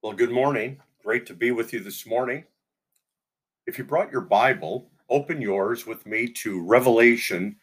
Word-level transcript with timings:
Well, 0.00 0.12
good 0.12 0.30
morning. 0.30 0.80
Great 1.02 1.26
to 1.26 1.34
be 1.34 1.50
with 1.50 1.72
you 1.72 1.80
this 1.80 2.06
morning. 2.06 2.44
If 3.66 3.78
you 3.78 3.84
brought 3.84 4.12
your 4.12 4.20
Bible, 4.20 4.92
open 5.10 5.42
yours 5.42 5.88
with 5.88 6.06
me 6.06 6.28
to 6.34 6.64
Revelation 6.64 7.56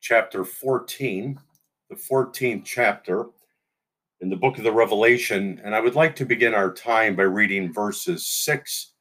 chapter 0.00 0.44
14, 0.44 1.38
the 1.88 1.94
14th 1.94 2.64
chapter 2.64 3.26
in 4.20 4.28
the 4.28 4.34
book 4.34 4.58
of 4.58 4.64
the 4.64 4.72
Revelation. 4.72 5.60
And 5.64 5.72
I 5.72 5.78
would 5.78 5.94
like 5.94 6.16
to 6.16 6.24
begin 6.24 6.52
our 6.52 6.74
time 6.74 7.14
by 7.14 7.22
reading 7.22 7.72
verses 7.72 8.26
6 8.26 8.94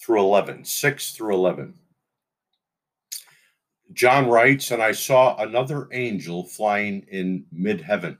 through 0.00 0.20
11. 0.20 0.64
6 0.64 1.12
through 1.12 1.34
11. 1.34 1.74
John 3.92 4.28
writes, 4.28 4.70
And 4.70 4.82
I 4.82 4.92
saw 4.92 5.36
another 5.36 5.88
angel 5.92 6.46
flying 6.46 7.04
in 7.10 7.44
mid 7.52 7.82
heaven 7.82 8.16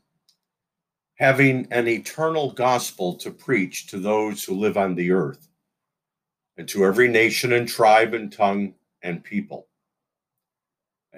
having 1.19 1.66
an 1.73 1.89
eternal 1.89 2.53
gospel 2.53 3.14
to 3.14 3.30
preach 3.30 3.89
to 3.89 3.98
those 3.98 4.45
who 4.45 4.54
live 4.54 4.76
on 4.76 4.95
the 4.95 5.11
earth, 5.11 5.49
and 6.57 6.68
to 6.68 6.85
every 6.85 7.09
nation 7.09 7.53
and 7.53 7.68
tribe 7.68 8.14
and 8.14 8.32
tongue 8.32 8.75
and 9.03 9.23
people. 9.23 9.68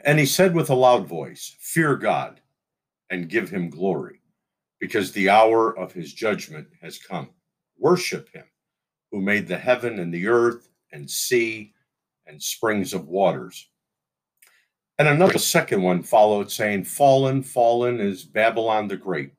And 0.04 0.18
he 0.18 0.26
said 0.26 0.54
with 0.54 0.70
a 0.70 0.74
loud 0.74 1.06
voice, 1.06 1.54
Fear 1.60 1.96
God 1.96 2.40
and 3.10 3.28
give 3.28 3.50
him 3.50 3.68
glory, 3.68 4.20
because 4.78 5.12
the 5.12 5.28
hour 5.28 5.76
of 5.76 5.92
his 5.92 6.14
judgment 6.14 6.68
has 6.80 6.98
come. 6.98 7.30
Worship 7.78 8.30
him 8.32 8.44
who 9.10 9.20
made 9.20 9.48
the 9.48 9.58
heaven 9.58 9.98
and 9.98 10.12
the 10.12 10.28
earth 10.28 10.68
and 10.92 11.10
sea 11.10 11.74
and 12.26 12.42
springs 12.42 12.94
of 12.94 13.08
waters. 13.08 13.68
And 14.98 15.08
another 15.08 15.38
second 15.38 15.82
one 15.82 16.02
followed, 16.02 16.50
saying, 16.50 16.84
Fallen, 16.84 17.42
fallen 17.42 18.00
is 18.00 18.22
Babylon 18.22 18.86
the 18.86 18.96
Great 18.96 19.32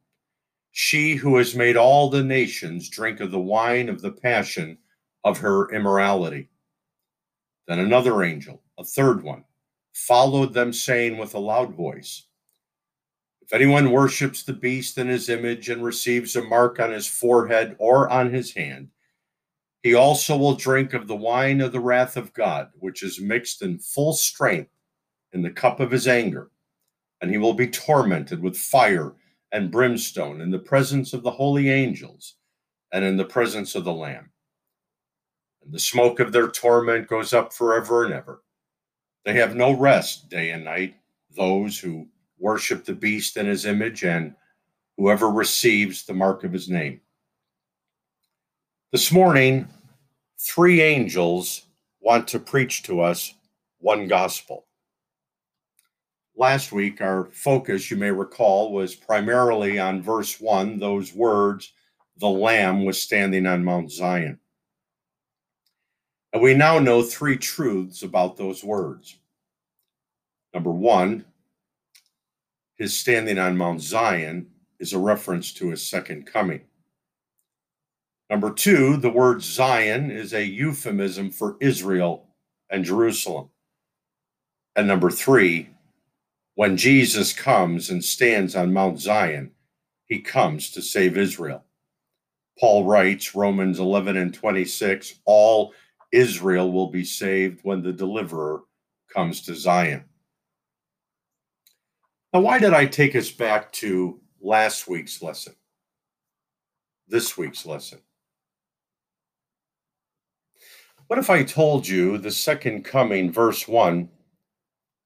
she 0.71 1.15
who 1.15 1.37
has 1.37 1.53
made 1.55 1.75
all 1.75 2.09
the 2.09 2.23
nations 2.23 2.89
drink 2.89 3.19
of 3.19 3.31
the 3.31 3.39
wine 3.39 3.89
of 3.89 4.01
the 4.01 4.11
passion 4.11 4.77
of 5.23 5.37
her 5.37 5.69
immorality. 5.71 6.49
Then 7.67 7.79
another 7.79 8.23
angel, 8.23 8.63
a 8.79 8.83
third 8.83 9.21
one, 9.21 9.43
followed 9.93 10.53
them, 10.53 10.71
saying 10.71 11.17
with 11.17 11.33
a 11.33 11.39
loud 11.39 11.75
voice 11.75 12.25
If 13.41 13.53
anyone 13.53 13.91
worships 13.91 14.43
the 14.43 14.53
beast 14.53 14.97
in 14.97 15.07
his 15.07 15.29
image 15.29 15.69
and 15.69 15.83
receives 15.83 16.35
a 16.35 16.43
mark 16.43 16.79
on 16.79 16.91
his 16.91 17.07
forehead 17.07 17.75
or 17.77 18.09
on 18.09 18.33
his 18.33 18.53
hand, 18.53 18.89
he 19.83 19.93
also 19.93 20.37
will 20.37 20.55
drink 20.55 20.93
of 20.93 21.07
the 21.07 21.15
wine 21.15 21.59
of 21.59 21.71
the 21.71 21.79
wrath 21.79 22.15
of 22.15 22.33
God, 22.33 22.69
which 22.79 23.03
is 23.03 23.19
mixed 23.19 23.61
in 23.61 23.79
full 23.79 24.13
strength 24.13 24.71
in 25.33 25.41
the 25.41 25.51
cup 25.51 25.79
of 25.79 25.91
his 25.91 26.07
anger, 26.07 26.49
and 27.19 27.29
he 27.29 27.37
will 27.37 27.53
be 27.53 27.67
tormented 27.67 28.41
with 28.41 28.57
fire 28.57 29.15
and 29.51 29.71
brimstone 29.71 30.41
in 30.41 30.49
the 30.49 30.59
presence 30.59 31.13
of 31.13 31.23
the 31.23 31.31
holy 31.31 31.69
angels 31.69 32.35
and 32.91 33.03
in 33.03 33.17
the 33.17 33.25
presence 33.25 33.75
of 33.75 33.83
the 33.83 33.93
Lamb. 33.93 34.29
And 35.63 35.73
the 35.73 35.79
smoke 35.79 36.19
of 36.19 36.31
their 36.31 36.47
torment 36.47 37.07
goes 37.07 37.33
up 37.33 37.53
forever 37.53 38.05
and 38.05 38.13
ever. 38.13 38.43
They 39.25 39.33
have 39.33 39.55
no 39.55 39.73
rest 39.73 40.29
day 40.29 40.51
and 40.51 40.65
night, 40.65 40.95
those 41.35 41.79
who 41.79 42.07
worship 42.39 42.85
the 42.85 42.93
beast 42.95 43.37
and 43.37 43.47
his 43.47 43.65
image 43.65 44.03
and 44.03 44.33
whoever 44.97 45.29
receives 45.29 46.05
the 46.05 46.13
mark 46.13 46.43
of 46.43 46.51
his 46.51 46.69
name. 46.69 47.01
This 48.91 49.11
morning, 49.11 49.67
three 50.39 50.81
angels 50.81 51.67
want 52.01 52.27
to 52.29 52.39
preach 52.39 52.83
to 52.83 53.01
us 53.01 53.33
one 53.77 54.07
gospel. 54.07 54.65
Last 56.35 56.71
week, 56.71 57.01
our 57.01 57.25
focus, 57.31 57.91
you 57.91 57.97
may 57.97 58.11
recall, 58.11 58.71
was 58.71 58.95
primarily 58.95 59.79
on 59.79 60.01
verse 60.01 60.39
1, 60.39 60.79
those 60.79 61.13
words, 61.13 61.73
the 62.17 62.29
Lamb 62.29 62.85
was 62.85 63.01
standing 63.01 63.45
on 63.45 63.63
Mount 63.63 63.91
Zion. 63.91 64.39
And 66.33 66.41
we 66.41 66.53
now 66.53 66.79
know 66.79 67.03
three 67.03 67.37
truths 67.37 68.03
about 68.03 68.37
those 68.37 68.63
words. 68.63 69.17
Number 70.53 70.71
one, 70.71 71.25
his 72.77 72.97
standing 72.97 73.37
on 73.37 73.57
Mount 73.57 73.81
Zion 73.81 74.47
is 74.79 74.93
a 74.93 74.99
reference 74.99 75.53
to 75.53 75.69
his 75.69 75.85
second 75.85 76.25
coming. 76.25 76.61
Number 78.29 78.51
two, 78.51 78.97
the 78.97 79.09
word 79.09 79.41
Zion 79.41 80.09
is 80.09 80.33
a 80.33 80.45
euphemism 80.45 81.31
for 81.31 81.57
Israel 81.59 82.27
and 82.69 82.85
Jerusalem. 82.85 83.49
And 84.75 84.87
number 84.87 85.11
three, 85.11 85.69
when 86.61 86.77
Jesus 86.77 87.33
comes 87.33 87.89
and 87.89 88.05
stands 88.05 88.55
on 88.55 88.71
Mount 88.71 88.99
Zion, 88.99 89.49
he 90.05 90.19
comes 90.19 90.69
to 90.69 90.81
save 90.83 91.17
Israel. 91.17 91.63
Paul 92.59 92.85
writes, 92.85 93.33
Romans 93.33 93.79
11 93.79 94.15
and 94.15 94.31
26, 94.31 95.21
all 95.25 95.73
Israel 96.11 96.71
will 96.71 96.91
be 96.91 97.03
saved 97.03 97.61
when 97.63 97.81
the 97.81 97.91
deliverer 97.91 98.61
comes 99.11 99.41
to 99.41 99.55
Zion. 99.55 100.03
Now, 102.31 102.41
why 102.41 102.59
did 102.59 102.75
I 102.75 102.85
take 102.85 103.15
us 103.15 103.31
back 103.31 103.71
to 103.81 104.19
last 104.39 104.87
week's 104.87 105.19
lesson? 105.19 105.55
This 107.07 107.35
week's 107.39 107.65
lesson. 107.65 108.01
What 111.07 111.17
if 111.17 111.31
I 111.31 111.41
told 111.41 111.87
you 111.87 112.19
the 112.19 112.29
second 112.29 112.85
coming, 112.85 113.31
verse 113.31 113.67
1, 113.67 114.07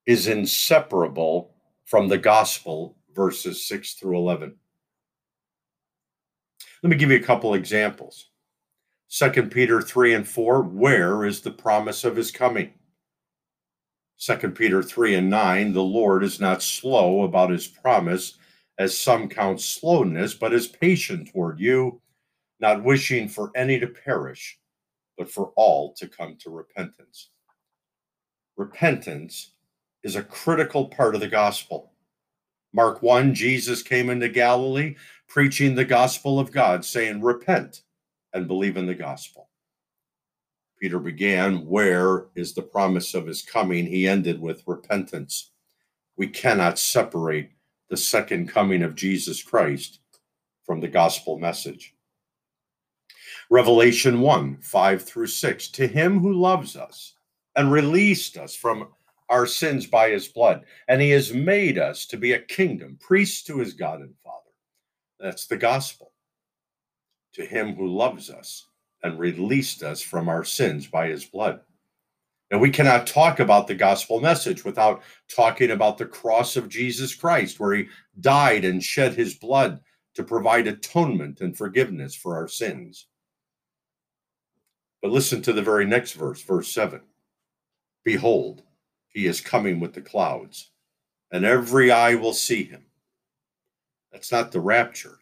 is 0.06 0.28
inseparable 0.28 1.52
from 1.86 2.08
the 2.08 2.18
gospel, 2.18 2.98
verses 3.14 3.68
6 3.68 3.94
through 3.94 4.18
11. 4.18 4.56
Let 6.84 6.90
me 6.90 6.96
give 6.98 7.10
you 7.10 7.18
a 7.18 7.24
couple 7.24 7.54
examples. 7.54 8.30
2 9.10 9.44
Peter 9.44 9.82
3 9.82 10.14
and 10.14 10.28
4, 10.28 10.62
where 10.64 11.26
is 11.26 11.42
the 11.42 11.52
promise 11.52 12.04
of 12.04 12.16
his 12.16 12.32
coming? 12.32 12.74
2 14.20 14.52
Peter 14.52 14.84
3 14.84 15.16
and 15.16 15.30
9, 15.30 15.74
the 15.74 15.82
Lord 15.82 16.24
is 16.24 16.40
not 16.40 16.62
slow 16.62 17.24
about 17.24 17.50
his 17.50 17.68
promise, 17.68 18.38
as 18.78 18.98
some 18.98 19.30
count 19.30 19.62
slowness, 19.62 20.34
but 20.34 20.54
is 20.54 20.68
patient 20.68 21.32
toward 21.32 21.60
you, 21.60 22.02
not 22.60 22.84
wishing 22.84 23.28
for 23.28 23.52
any 23.56 23.80
to 23.80 23.88
perish, 23.88 24.60
but 25.18 25.30
for 25.30 25.54
all 25.56 25.94
to 25.94 26.08
come 26.08 26.36
to 26.42 26.50
repentance. 26.50 27.30
Repentance 28.58 29.55
is 30.06 30.16
a 30.16 30.24
critical 30.24 30.86
part 30.86 31.16
of 31.16 31.22
the 31.22 31.28
gospel. 31.28 31.92
Mark 32.72 33.02
1 33.02 33.34
Jesus 33.34 33.82
came 33.82 34.12
into 34.12 34.30
Galilee 34.30 34.96
preaching 35.28 35.74
the 35.74 35.84
gospel 35.84 36.40
of 36.40 36.52
God, 36.52 36.86
saying, 36.86 37.22
Repent 37.22 37.82
and 38.32 38.48
believe 38.48 38.78
in 38.78 38.86
the 38.86 38.94
gospel. 38.94 39.50
Peter 40.80 41.00
began, 41.00 41.66
Where 41.66 42.28
is 42.36 42.54
the 42.54 42.62
promise 42.62 43.16
of 43.16 43.26
his 43.26 43.42
coming? 43.42 43.88
He 43.88 44.08
ended 44.08 44.40
with 44.40 44.62
repentance. 44.68 45.52
We 46.18 46.28
cannot 46.28 46.78
separate 46.78 47.50
the 47.90 47.98
second 47.98 48.50
coming 48.50 48.84
of 48.84 48.94
Jesus 48.94 49.42
Christ 49.42 50.02
from 50.64 50.82
the 50.82 50.88
gospel 50.88 51.40
message. 51.40 51.96
Revelation 53.50 54.22
1 54.22 54.58
5 54.58 55.02
through 55.02 55.28
6 55.28 55.68
To 55.70 55.88
him 55.88 56.20
who 56.20 56.34
loves 56.34 56.76
us 56.76 57.14
and 57.56 57.72
released 57.72 58.38
us 58.38 58.56
from 58.56 58.90
our 59.30 59.46
sins 59.46 59.88
by 59.88 60.10
his 60.10 60.28
blood, 60.28 60.64
and 60.88 61.02
he 61.02 61.10
has 61.12 61.34
made 61.34 61.78
us 61.78 62.06
to 62.08 62.18
be 62.18 62.34
a 62.34 62.40
kingdom, 62.40 62.98
priests 63.00 63.44
to 63.44 63.60
his 63.60 63.74
God 63.74 64.02
and 64.02 64.14
Father. 64.24 64.52
That's 65.20 65.48
the 65.48 65.58
gospel. 65.58 66.12
To 67.34 67.46
him 67.46 67.76
who 67.76 67.88
loves 67.88 68.30
us 68.30 68.68
and 69.04 69.20
released 69.20 69.84
us 69.84 70.02
from 70.02 70.30
our 70.30 70.44
sins 70.44 70.88
by 70.88 71.08
his 71.08 71.26
blood. 71.26 71.62
Now, 72.52 72.60
we 72.60 72.70
cannot 72.70 73.08
talk 73.08 73.40
about 73.40 73.68
the 73.68 73.76
gospel 73.76 74.20
message 74.20 74.64
without 74.64 75.02
talking 75.28 75.72
about 75.72 75.98
the 75.98 76.06
cross 76.06 76.56
of 76.56 76.70
Jesus 76.70 77.16
Christ, 77.16 77.60
where 77.60 77.74
he 77.74 77.88
died 78.20 78.66
and 78.66 78.84
shed 78.84 79.14
his 79.14 79.36
blood 79.36 79.82
to 80.14 80.24
provide 80.24 80.68
atonement 80.68 81.42
and 81.42 81.58
forgiveness 81.58 82.16
for 82.16 82.36
our 82.36 82.48
sins. 82.48 83.08
But 85.02 85.12
listen 85.12 85.42
to 85.44 85.54
the 85.54 85.62
very 85.62 85.86
next 85.86 86.14
verse, 86.14 86.42
verse 86.42 86.72
7. 86.72 87.02
Behold, 88.04 88.64
he 89.16 89.28
is 89.28 89.40
coming 89.40 89.80
with 89.80 89.94
the 89.94 90.02
clouds, 90.02 90.72
and 91.32 91.46
every 91.46 91.90
eye 91.90 92.16
will 92.16 92.34
see 92.34 92.66
him. 92.66 92.84
That's 94.12 94.30
not 94.30 94.52
the 94.52 94.60
rapture, 94.60 95.20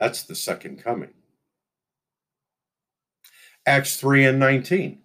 that's 0.00 0.24
the 0.24 0.34
second 0.34 0.82
coming. 0.82 1.14
Acts 3.64 3.96
3 3.96 4.24
and 4.24 4.40
19. 4.40 4.98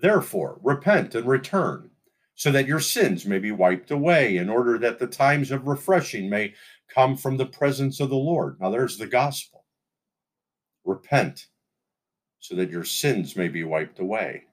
Therefore, 0.00 0.60
repent 0.62 1.16
and 1.16 1.26
return, 1.26 1.90
so 2.36 2.52
that 2.52 2.68
your 2.68 2.78
sins 2.78 3.26
may 3.26 3.40
be 3.40 3.50
wiped 3.50 3.90
away, 3.90 4.36
in 4.36 4.48
order 4.48 4.78
that 4.78 5.00
the 5.00 5.08
times 5.08 5.50
of 5.50 5.66
refreshing 5.66 6.30
may 6.30 6.54
come 6.88 7.16
from 7.16 7.36
the 7.36 7.46
presence 7.46 7.98
of 7.98 8.10
the 8.10 8.14
Lord. 8.14 8.60
Now, 8.60 8.70
there's 8.70 8.96
the 8.96 9.08
gospel. 9.08 9.64
Repent, 10.84 11.48
so 12.38 12.54
that 12.54 12.70
your 12.70 12.84
sins 12.84 13.34
may 13.34 13.48
be 13.48 13.64
wiped 13.64 13.98
away. 13.98 14.44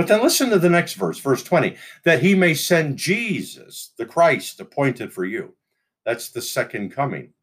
But 0.00 0.08
then 0.08 0.22
listen 0.22 0.48
to 0.48 0.58
the 0.58 0.70
next 0.70 0.94
verse, 0.94 1.18
verse 1.18 1.42
20, 1.42 1.76
that 2.04 2.22
he 2.22 2.34
may 2.34 2.54
send 2.54 2.96
Jesus, 2.96 3.92
the 3.98 4.06
Christ 4.06 4.58
appointed 4.58 5.12
for 5.12 5.26
you. 5.26 5.54
That's 6.06 6.30
the 6.30 6.40
second 6.40 6.92
coming, 6.92 7.34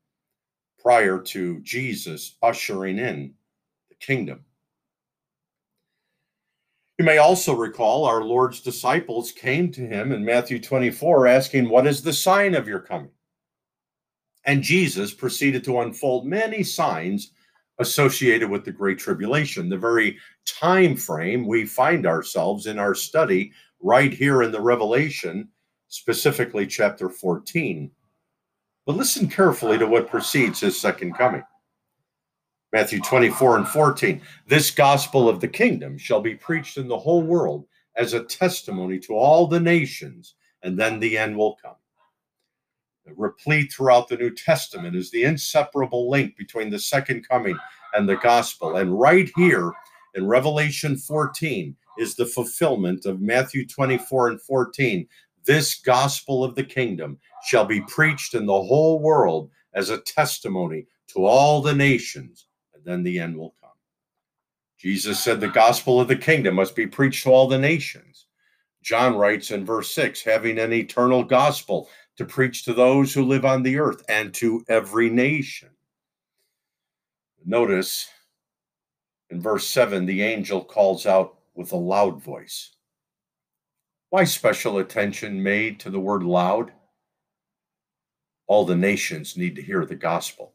prior 0.80 1.20
to 1.20 1.60
Jesus 1.60 2.36
ushering 2.42 2.98
in 2.98 3.36
the 3.90 3.96
kingdom. 3.98 4.44
You 6.98 7.06
may 7.06 7.20
also 7.20 7.54
recall 7.54 8.06
our 8.06 8.24
Lord's 8.24 8.62
disciples 8.62 9.32
came 9.32 9.72
to 9.74 9.82
him 9.82 10.12
in 10.12 10.26
Matthew 10.26 10.60
24 10.60 11.28
asking, 11.28 11.70
What 11.70 11.86
is 11.86 12.02
the 12.02 12.12
sign 12.12 12.56
of 12.56 12.68
your 12.68 12.80
coming? 12.80 13.12
And 14.46 14.64
Jesus 14.64 15.14
proceeded 15.14 15.64
to 15.66 15.82
unfold 15.82 16.26
many 16.26 16.64
signs 16.64 17.34
associated 17.80 18.50
with 18.50 18.66
the 18.66 18.72
Great 18.72 18.98
Tribulation, 18.98 19.70
the 19.70 19.78
very 19.78 20.18
time 20.46 20.96
frame 20.96 21.46
we 21.46 21.66
find 21.66 22.06
ourselves 22.06 22.66
in 22.66 22.80
our 22.80 22.96
study 22.96 23.52
right 23.82 24.14
here 24.14 24.42
in 24.44 24.52
the 24.52 24.62
Revelation, 24.62 25.48
specifically 25.88 26.66
chapter 26.66 27.10
14. 27.10 27.92
But 28.86 28.96
listen 28.96 29.28
carefully 29.28 29.78
to 29.78 29.86
what 29.86 30.10
precedes 30.10 30.60
his 30.60 30.80
second 30.80 31.14
coming. 31.14 31.44
Matthew 32.74 33.02
24 33.02 33.58
and 33.58 33.68
14. 33.68 34.22
This 34.48 34.72
gospel 34.72 35.30
of 35.30 35.40
the 35.40 35.48
kingdom 35.48 35.98
shall 35.98 36.22
be 36.22 36.36
preached 36.36 36.78
in 36.78 36.88
the 36.88 36.98
whole 36.98 37.22
world 37.22 37.66
as 37.96 38.14
a 38.14 38.24
testimony 38.24 39.00
to 39.00 39.14
all 39.14 39.48
the 39.48 39.60
nations, 39.60 40.36
and 40.64 40.78
then 40.78 41.00
the 41.00 41.18
end 41.18 41.36
will 41.36 41.58
come. 41.64 41.76
Replete 43.16 43.72
throughout 43.72 44.08
the 44.08 44.18
New 44.18 44.34
Testament 44.34 44.96
is 44.96 45.12
the 45.12 45.24
inseparable 45.24 46.10
link 46.10 46.36
between 46.36 46.70
the 46.70 46.80
second 46.80 47.28
coming 47.28 47.58
and 47.94 48.08
the 48.08 48.18
gospel. 48.18 48.78
And 48.78 49.00
right 49.00 49.30
here 49.36 49.72
in 50.16 50.28
Revelation 50.28 50.98
14 50.98 51.76
is 51.98 52.16
the 52.16 52.26
fulfillment 52.26 53.06
of 53.06 53.22
Matthew 53.22 53.68
24 53.68 54.30
and 54.30 54.42
14. 54.42 55.08
This 55.46 55.80
gospel 55.80 56.44
of 56.44 56.56
the 56.56 56.64
kingdom 56.64 57.18
shall 57.46 57.66
be 57.66 57.82
preached 57.82 58.34
in 58.34 58.46
the 58.46 58.54
whole 58.54 59.00
world 59.00 59.50
as 59.74 59.90
a 59.90 60.02
testimony 60.02 60.86
to 61.08 61.26
all 61.26 61.62
the 61.62 61.74
nations 61.74 62.48
and 62.74 62.84
then 62.84 63.04
the 63.04 63.20
end 63.20 63.38
will 63.38 63.56
come. 63.62 63.72
Jesus 64.78 65.20
said 65.20 65.40
the 65.40 65.48
gospel 65.48 66.00
of 66.00 66.08
the 66.08 66.16
kingdom 66.16 66.56
must 66.56 66.76
be 66.76 66.86
preached 66.86 67.24
to 67.24 67.32
all 67.32 67.48
the 67.48 67.58
nations. 67.58 68.27
John 68.84 69.16
writes 69.16 69.52
in 69.52 69.66
verse 69.66 69.92
6 69.92 70.24
having 70.24 70.60
an 70.60 70.74
eternal 70.74 71.24
gospel 71.24 71.90
to 72.18 72.26
preach 72.26 72.64
to 72.64 72.74
those 72.74 73.14
who 73.14 73.24
live 73.24 73.46
on 73.46 73.64
the 73.64 73.78
earth 73.78 74.04
and 74.10 74.34
to 74.36 74.64
every 74.70 75.10
nation. 75.10 75.70
Notice 77.46 78.08
in 79.30 79.42
verse 79.42 79.68
7, 79.68 80.06
the 80.06 80.22
angel 80.22 80.64
calls 80.64 81.06
out 81.06 81.38
with 81.54 81.72
a 81.72 81.78
loud 81.78 82.22
voice. 82.22 82.76
Why 84.10 84.24
special 84.24 84.78
attention 84.78 85.42
made 85.42 85.80
to 85.82 85.90
the 85.90 86.00
word 86.00 86.24
loud? 86.24 86.72
All 88.48 88.66
the 88.66 88.76
nations 88.76 89.36
need 89.36 89.56
to 89.58 89.62
hear 89.62 89.86
the 89.86 89.96
gospel. 89.96 90.54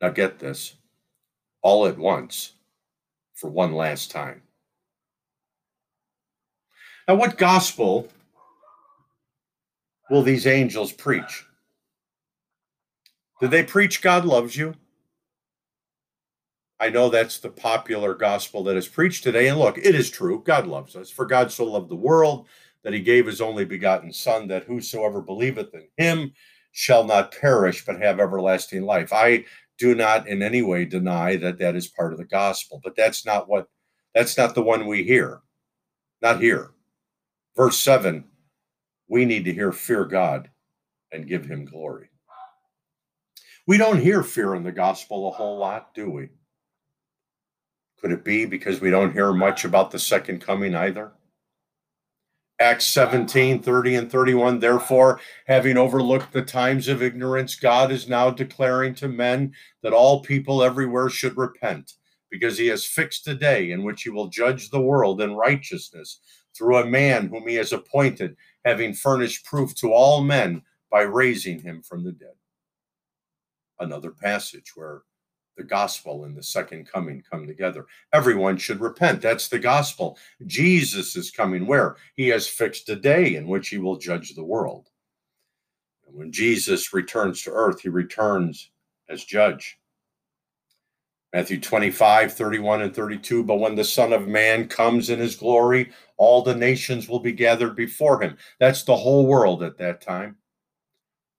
Now, 0.00 0.10
get 0.10 0.38
this 0.38 0.76
all 1.60 1.86
at 1.86 1.98
once 1.98 2.54
for 3.34 3.50
one 3.50 3.74
last 3.74 4.10
time. 4.10 4.42
Now, 7.08 7.14
what 7.14 7.38
gospel 7.38 8.06
will 10.10 10.22
these 10.22 10.46
angels 10.46 10.92
preach? 10.92 11.46
Did 13.40 13.50
they 13.50 13.62
preach 13.62 14.02
God 14.02 14.26
loves 14.26 14.54
you? 14.54 14.74
I 16.78 16.90
know 16.90 17.08
that's 17.08 17.38
the 17.38 17.48
popular 17.48 18.14
gospel 18.14 18.62
that 18.64 18.76
is 18.76 18.86
preached 18.86 19.24
today. 19.24 19.48
And 19.48 19.58
look, 19.58 19.78
it 19.78 19.94
is 19.94 20.10
true. 20.10 20.42
God 20.44 20.66
loves 20.66 20.94
us. 20.94 21.10
For 21.10 21.24
God 21.24 21.50
so 21.50 21.64
loved 21.64 21.88
the 21.88 21.96
world 21.96 22.46
that 22.84 22.92
he 22.92 23.00
gave 23.00 23.26
his 23.26 23.40
only 23.40 23.64
begotten 23.64 24.12
Son, 24.12 24.46
that 24.48 24.64
whosoever 24.64 25.22
believeth 25.22 25.74
in 25.74 25.88
him 25.96 26.32
shall 26.72 27.04
not 27.04 27.32
perish, 27.32 27.84
but 27.84 28.00
have 28.00 28.20
everlasting 28.20 28.82
life. 28.82 29.12
I 29.12 29.44
do 29.78 29.94
not 29.94 30.28
in 30.28 30.42
any 30.42 30.60
way 30.60 30.84
deny 30.84 31.36
that 31.36 31.58
that 31.58 31.74
is 31.74 31.88
part 31.88 32.12
of 32.12 32.18
the 32.18 32.24
gospel 32.24 32.80
but 32.82 32.96
that's 32.96 33.24
not 33.24 33.48
what 33.48 33.68
that's 34.14 34.36
not 34.36 34.54
the 34.54 34.62
one 34.62 34.86
we 34.86 35.04
hear 35.04 35.40
not 36.20 36.40
here 36.42 36.72
verse 37.58 37.80
7 37.80 38.24
we 39.08 39.24
need 39.24 39.44
to 39.44 39.52
hear 39.52 39.72
fear 39.72 40.04
god 40.04 40.48
and 41.10 41.26
give 41.26 41.44
him 41.44 41.64
glory 41.64 42.08
we 43.66 43.76
don't 43.76 44.00
hear 44.00 44.22
fear 44.22 44.54
in 44.54 44.62
the 44.62 44.70
gospel 44.70 45.26
a 45.26 45.32
whole 45.32 45.58
lot 45.58 45.92
do 45.92 46.08
we 46.08 46.28
could 48.00 48.12
it 48.12 48.24
be 48.24 48.46
because 48.46 48.80
we 48.80 48.90
don't 48.90 49.12
hear 49.12 49.32
much 49.32 49.64
about 49.64 49.90
the 49.90 49.98
second 49.98 50.40
coming 50.40 50.74
either 50.74 51.12
Acts 52.60 52.86
17, 52.86 53.62
30 53.62 53.94
and 53.94 54.10
31. 54.10 54.58
Therefore, 54.58 55.20
having 55.46 55.76
overlooked 55.76 56.32
the 56.32 56.42
times 56.42 56.88
of 56.88 57.04
ignorance, 57.04 57.54
God 57.54 57.92
is 57.92 58.08
now 58.08 58.30
declaring 58.30 58.96
to 58.96 59.06
men 59.06 59.52
that 59.84 59.92
all 59.92 60.24
people 60.24 60.64
everywhere 60.64 61.08
should 61.08 61.36
repent, 61.36 61.92
because 62.32 62.58
he 62.58 62.66
has 62.66 62.84
fixed 62.84 63.28
a 63.28 63.34
day 63.36 63.70
in 63.70 63.84
which 63.84 64.02
he 64.02 64.10
will 64.10 64.26
judge 64.26 64.70
the 64.70 64.80
world 64.80 65.20
in 65.20 65.36
righteousness 65.36 66.18
through 66.58 66.78
a 66.78 66.86
man 66.86 67.28
whom 67.28 67.46
he 67.46 67.54
has 67.54 67.72
appointed, 67.72 68.36
having 68.64 68.92
furnished 68.92 69.46
proof 69.46 69.74
to 69.76 69.92
all 69.92 70.22
men 70.22 70.62
by 70.90 71.02
raising 71.02 71.60
him 71.60 71.80
from 71.82 72.02
the 72.02 72.12
dead. 72.12 72.34
Another 73.78 74.10
passage 74.10 74.72
where 74.74 75.02
the 75.56 75.64
gospel 75.64 76.24
and 76.24 76.36
the 76.36 76.42
second 76.42 76.90
coming 76.90 77.22
come 77.28 77.46
together. 77.46 77.86
Everyone 78.12 78.56
should 78.56 78.80
repent. 78.80 79.20
That's 79.20 79.48
the 79.48 79.58
gospel. 79.58 80.16
Jesus 80.46 81.16
is 81.16 81.30
coming 81.30 81.66
where? 81.66 81.96
He 82.14 82.28
has 82.28 82.46
fixed 82.46 82.88
a 82.88 82.96
day 82.96 83.34
in 83.34 83.46
which 83.46 83.68
he 83.68 83.78
will 83.78 83.96
judge 83.96 84.34
the 84.34 84.44
world. 84.44 84.88
And 86.06 86.16
when 86.16 86.32
Jesus 86.32 86.92
returns 86.92 87.42
to 87.42 87.50
earth, 87.50 87.80
he 87.80 87.88
returns 87.88 88.70
as 89.08 89.24
judge. 89.24 89.78
Matthew 91.32 91.60
25, 91.60 92.32
31 92.32 92.82
and 92.82 92.94
32. 92.94 93.44
But 93.44 93.56
when 93.56 93.74
the 93.74 93.84
Son 93.84 94.12
of 94.12 94.26
Man 94.26 94.66
comes 94.66 95.10
in 95.10 95.18
his 95.18 95.36
glory, 95.36 95.90
all 96.16 96.42
the 96.42 96.54
nations 96.54 97.08
will 97.08 97.20
be 97.20 97.32
gathered 97.32 97.76
before 97.76 98.20
him. 98.22 98.36
That's 98.58 98.82
the 98.82 98.96
whole 98.96 99.26
world 99.26 99.62
at 99.62 99.78
that 99.78 100.00
time. 100.00 100.36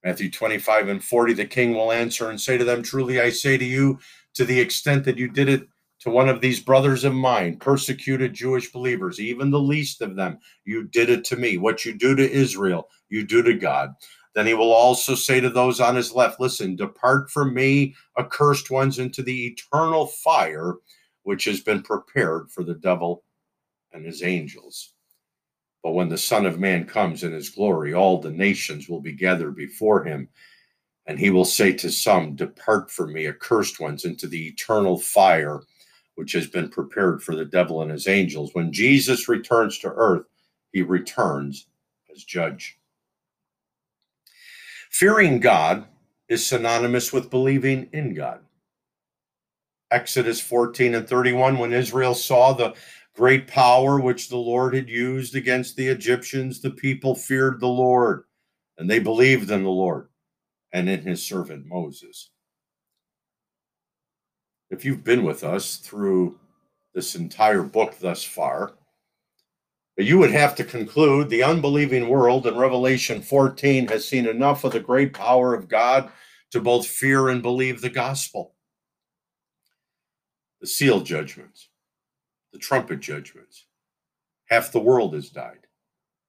Matthew 0.04 0.30
25 0.30 0.88
and 0.88 1.04
40, 1.04 1.34
the 1.34 1.44
king 1.44 1.74
will 1.74 1.92
answer 1.92 2.30
and 2.30 2.40
say 2.40 2.56
to 2.56 2.64
them, 2.64 2.82
Truly 2.82 3.20
I 3.20 3.30
say 3.30 3.58
to 3.58 3.64
you, 3.64 3.98
to 4.34 4.44
the 4.44 4.58
extent 4.58 5.04
that 5.04 5.18
you 5.18 5.28
did 5.28 5.48
it 5.48 5.68
to 6.00 6.10
one 6.10 6.28
of 6.28 6.40
these 6.40 6.60
brothers 6.60 7.04
of 7.04 7.12
mine, 7.12 7.58
persecuted 7.58 8.32
Jewish 8.32 8.72
believers, 8.72 9.20
even 9.20 9.50
the 9.50 9.60
least 9.60 10.00
of 10.00 10.16
them, 10.16 10.38
you 10.64 10.84
did 10.84 11.10
it 11.10 11.24
to 11.26 11.36
me. 11.36 11.58
What 11.58 11.84
you 11.84 11.92
do 11.92 12.14
to 12.14 12.30
Israel, 12.30 12.88
you 13.10 13.26
do 13.26 13.42
to 13.42 13.52
God. 13.52 13.94
Then 14.34 14.46
he 14.46 14.54
will 14.54 14.72
also 14.72 15.14
say 15.14 15.40
to 15.40 15.50
those 15.50 15.80
on 15.80 15.96
his 15.96 16.12
left, 16.12 16.40
Listen, 16.40 16.76
depart 16.76 17.30
from 17.30 17.52
me, 17.52 17.94
accursed 18.18 18.70
ones, 18.70 18.98
into 18.98 19.22
the 19.22 19.46
eternal 19.46 20.06
fire 20.06 20.74
which 21.24 21.44
has 21.44 21.60
been 21.60 21.82
prepared 21.82 22.50
for 22.50 22.64
the 22.64 22.74
devil 22.74 23.24
and 23.92 24.04
his 24.04 24.22
angels. 24.22 24.94
But 25.82 25.92
when 25.92 26.08
the 26.08 26.18
Son 26.18 26.46
of 26.46 26.60
Man 26.60 26.84
comes 26.86 27.24
in 27.24 27.32
his 27.32 27.50
glory, 27.50 27.94
all 27.94 28.20
the 28.20 28.30
nations 28.30 28.88
will 28.88 29.00
be 29.00 29.12
gathered 29.12 29.56
before 29.56 30.04
him. 30.04 30.28
And 31.06 31.18
he 31.18 31.30
will 31.30 31.44
say 31.44 31.72
to 31.72 31.90
some, 31.90 32.36
Depart 32.36 32.90
from 32.90 33.12
me, 33.12 33.26
accursed 33.26 33.80
ones, 33.80 34.04
into 34.04 34.26
the 34.26 34.48
eternal 34.48 34.98
fire 34.98 35.62
which 36.16 36.32
has 36.32 36.46
been 36.46 36.68
prepared 36.68 37.22
for 37.22 37.34
the 37.34 37.46
devil 37.46 37.80
and 37.80 37.90
his 37.90 38.06
angels. 38.06 38.50
When 38.52 38.72
Jesus 38.72 39.28
returns 39.28 39.78
to 39.78 39.88
earth, 39.88 40.26
he 40.72 40.82
returns 40.82 41.66
as 42.14 42.24
judge. 42.24 42.79
Fearing 45.00 45.40
God 45.40 45.86
is 46.28 46.46
synonymous 46.46 47.10
with 47.10 47.30
believing 47.30 47.88
in 47.94 48.12
God. 48.12 48.40
Exodus 49.90 50.42
14 50.42 50.94
and 50.94 51.08
31, 51.08 51.56
when 51.56 51.72
Israel 51.72 52.14
saw 52.14 52.52
the 52.52 52.74
great 53.14 53.46
power 53.46 53.98
which 53.98 54.28
the 54.28 54.36
Lord 54.36 54.74
had 54.74 54.90
used 54.90 55.34
against 55.34 55.74
the 55.74 55.88
Egyptians, 55.88 56.60
the 56.60 56.68
people 56.70 57.14
feared 57.14 57.60
the 57.60 57.66
Lord 57.66 58.24
and 58.76 58.90
they 58.90 58.98
believed 58.98 59.50
in 59.50 59.62
the 59.62 59.70
Lord 59.70 60.08
and 60.70 60.86
in 60.86 61.00
his 61.00 61.22
servant 61.22 61.64
Moses. 61.64 62.28
If 64.68 64.84
you've 64.84 65.02
been 65.02 65.22
with 65.24 65.44
us 65.44 65.76
through 65.76 66.38
this 66.92 67.14
entire 67.14 67.62
book 67.62 67.98
thus 68.00 68.22
far, 68.22 68.74
you 70.04 70.18
would 70.18 70.30
have 70.30 70.54
to 70.56 70.64
conclude 70.64 71.28
the 71.28 71.42
unbelieving 71.42 72.08
world 72.08 72.46
in 72.46 72.56
Revelation 72.56 73.22
14 73.22 73.88
has 73.88 74.06
seen 74.06 74.26
enough 74.26 74.64
of 74.64 74.72
the 74.72 74.80
great 74.80 75.12
power 75.12 75.54
of 75.54 75.68
God 75.68 76.10
to 76.52 76.60
both 76.60 76.86
fear 76.86 77.28
and 77.28 77.42
believe 77.42 77.80
the 77.80 77.90
gospel. 77.90 78.54
The 80.60 80.66
seal 80.66 81.00
judgments, 81.00 81.68
the 82.52 82.58
trumpet 82.58 83.00
judgments. 83.00 83.66
Half 84.48 84.72
the 84.72 84.80
world 84.80 85.14
has 85.14 85.30
died. 85.30 85.66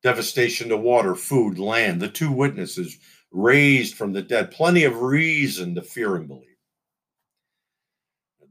Devastation 0.03 0.69
to 0.69 0.77
water, 0.77 1.15
food, 1.15 1.59
land. 1.59 2.01
The 2.01 2.07
two 2.07 2.31
witnesses 2.31 2.97
raised 3.31 3.95
from 3.95 4.13
the 4.13 4.21
dead. 4.21 4.51
Plenty 4.51 4.83
of 4.83 5.01
reason 5.01 5.75
to 5.75 5.81
fear 5.81 6.15
and 6.15 6.27
believe. 6.27 6.45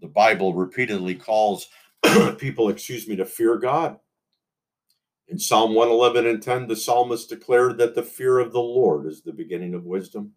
The 0.01 0.09
Bible 0.09 0.55
repeatedly 0.55 1.15
calls 1.15 1.69
people, 2.39 2.69
excuse 2.69 3.07
me, 3.07 3.17
to 3.17 3.25
fear 3.25 3.57
God. 3.57 3.99
In 5.31 5.39
Psalm 5.39 5.75
111 5.75 6.27
and 6.27 6.43
10, 6.43 6.67
the 6.67 6.75
psalmist 6.75 7.29
declared 7.29 7.79
that 7.79 7.95
the 7.95 8.03
fear 8.03 8.41
of 8.41 8.53
the 8.53 8.61
Lord 8.61 9.07
is 9.07 9.23
the 9.23 9.33
beginning 9.33 9.75
of 9.75 9.85
wisdom. 9.85 10.33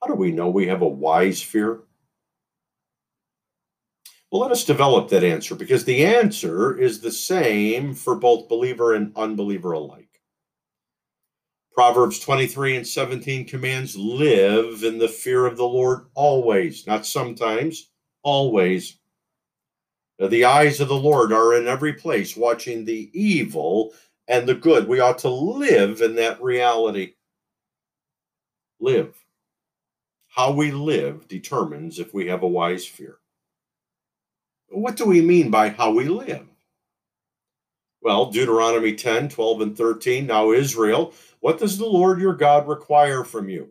How 0.00 0.08
do 0.08 0.14
we 0.14 0.32
know 0.32 0.48
we 0.48 0.66
have 0.68 0.80
a 0.80 0.88
wise 0.88 1.42
fear? 1.42 1.82
Well, 4.30 4.40
let 4.40 4.52
us 4.52 4.64
develop 4.64 5.10
that 5.10 5.22
answer 5.22 5.54
because 5.54 5.84
the 5.84 6.04
answer 6.04 6.78
is 6.78 7.00
the 7.00 7.12
same 7.12 7.94
for 7.94 8.14
both 8.14 8.48
believer 8.48 8.94
and 8.94 9.12
unbeliever 9.16 9.72
alike. 9.72 10.08
Proverbs 11.74 12.18
23 12.20 12.76
and 12.76 12.86
17 12.86 13.46
commands 13.46 13.96
live 13.96 14.82
in 14.82 14.96
the 14.96 15.08
fear 15.08 15.44
of 15.44 15.58
the 15.58 15.64
Lord 15.64 16.06
always, 16.14 16.86
not 16.86 17.04
sometimes, 17.04 17.90
always. 18.22 18.98
Uh, 20.20 20.28
the 20.28 20.44
eyes 20.44 20.80
of 20.80 20.88
the 20.88 20.94
Lord 20.94 21.32
are 21.32 21.54
in 21.54 21.66
every 21.66 21.92
place, 21.92 22.36
watching 22.36 22.84
the 22.84 23.10
evil 23.12 23.92
and 24.28 24.48
the 24.48 24.54
good. 24.54 24.86
We 24.86 25.00
ought 25.00 25.18
to 25.20 25.28
live 25.28 26.00
in 26.00 26.14
that 26.16 26.42
reality. 26.42 27.14
Live. 28.80 29.16
How 30.28 30.52
we 30.52 30.70
live 30.70 31.28
determines 31.28 31.98
if 31.98 32.14
we 32.14 32.26
have 32.28 32.42
a 32.42 32.48
wise 32.48 32.86
fear. 32.86 33.18
What 34.68 34.96
do 34.96 35.04
we 35.04 35.20
mean 35.20 35.50
by 35.50 35.68
how 35.68 35.92
we 35.92 36.04
live? 36.04 36.46
Well, 38.02 38.26
Deuteronomy 38.26 38.94
10, 38.94 39.28
12, 39.28 39.60
and 39.60 39.76
13. 39.76 40.26
Now, 40.26 40.52
Israel, 40.52 41.14
what 41.40 41.58
does 41.58 41.78
the 41.78 41.86
Lord 41.86 42.20
your 42.20 42.34
God 42.34 42.68
require 42.68 43.24
from 43.24 43.48
you? 43.48 43.70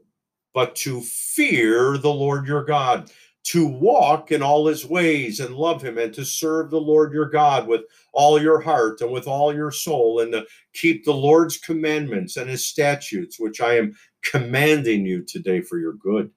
But 0.53 0.75
to 0.77 1.01
fear 1.01 1.97
the 1.97 2.13
Lord 2.13 2.47
your 2.47 2.63
God 2.63 3.11
to 3.43 3.67
walk 3.67 4.31
in 4.31 4.41
all 4.41 4.67
his 4.67 4.85
ways 4.85 5.39
and 5.39 5.55
love 5.55 5.81
him 5.81 5.97
and 5.97 6.13
to 6.13 6.23
serve 6.23 6.69
the 6.69 6.79
Lord 6.79 7.11
your 7.11 7.29
God 7.29 7.67
with 7.67 7.81
all 8.13 8.41
your 8.41 8.61
heart 8.61 9.01
and 9.01 9.11
with 9.11 9.27
all 9.27 9.53
your 9.53 9.71
soul 9.71 10.21
and 10.21 10.31
to 10.31 10.45
keep 10.73 11.03
the 11.03 11.13
Lord's 11.13 11.57
commandments 11.57 12.37
and 12.37 12.49
his 12.49 12.65
statutes, 12.65 13.39
which 13.39 13.59
I 13.59 13.77
am 13.77 13.95
commanding 14.23 15.05
you 15.05 15.23
today 15.23 15.61
for 15.61 15.77
your 15.77 15.93
good. 15.93 16.31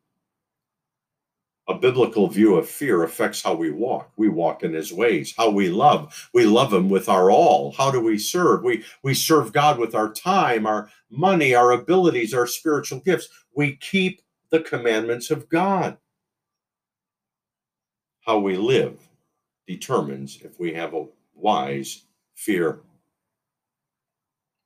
A 1.68 1.74
biblical 1.74 2.28
view 2.28 2.56
of 2.56 2.68
fear 2.68 3.02
affects 3.02 3.42
how 3.42 3.54
we 3.54 3.70
walk. 3.72 4.12
We 4.16 4.28
walk 4.28 4.62
in 4.62 4.72
his 4.72 4.92
ways. 4.92 5.34
How 5.36 5.50
we 5.50 5.68
love. 5.68 6.28
We 6.32 6.46
love 6.46 6.72
him 6.72 6.88
with 6.88 7.08
our 7.08 7.30
all. 7.30 7.72
How 7.72 7.90
do 7.90 8.00
we 8.00 8.18
serve? 8.18 8.62
We 8.62 8.84
we 9.02 9.14
serve 9.14 9.52
God 9.52 9.78
with 9.78 9.92
our 9.92 10.12
time, 10.12 10.64
our 10.64 10.88
money, 11.10 11.56
our 11.56 11.72
abilities, 11.72 12.32
our 12.34 12.46
spiritual 12.46 13.00
gifts. 13.00 13.28
We 13.52 13.76
keep 13.76 14.22
the 14.50 14.60
commandments 14.60 15.32
of 15.32 15.48
God 15.48 15.98
how 18.26 18.38
we 18.38 18.56
live 18.56 18.98
determines 19.66 20.40
if 20.42 20.58
we 20.58 20.74
have 20.74 20.94
a 20.94 21.06
wise 21.34 22.02
fear. 22.34 22.80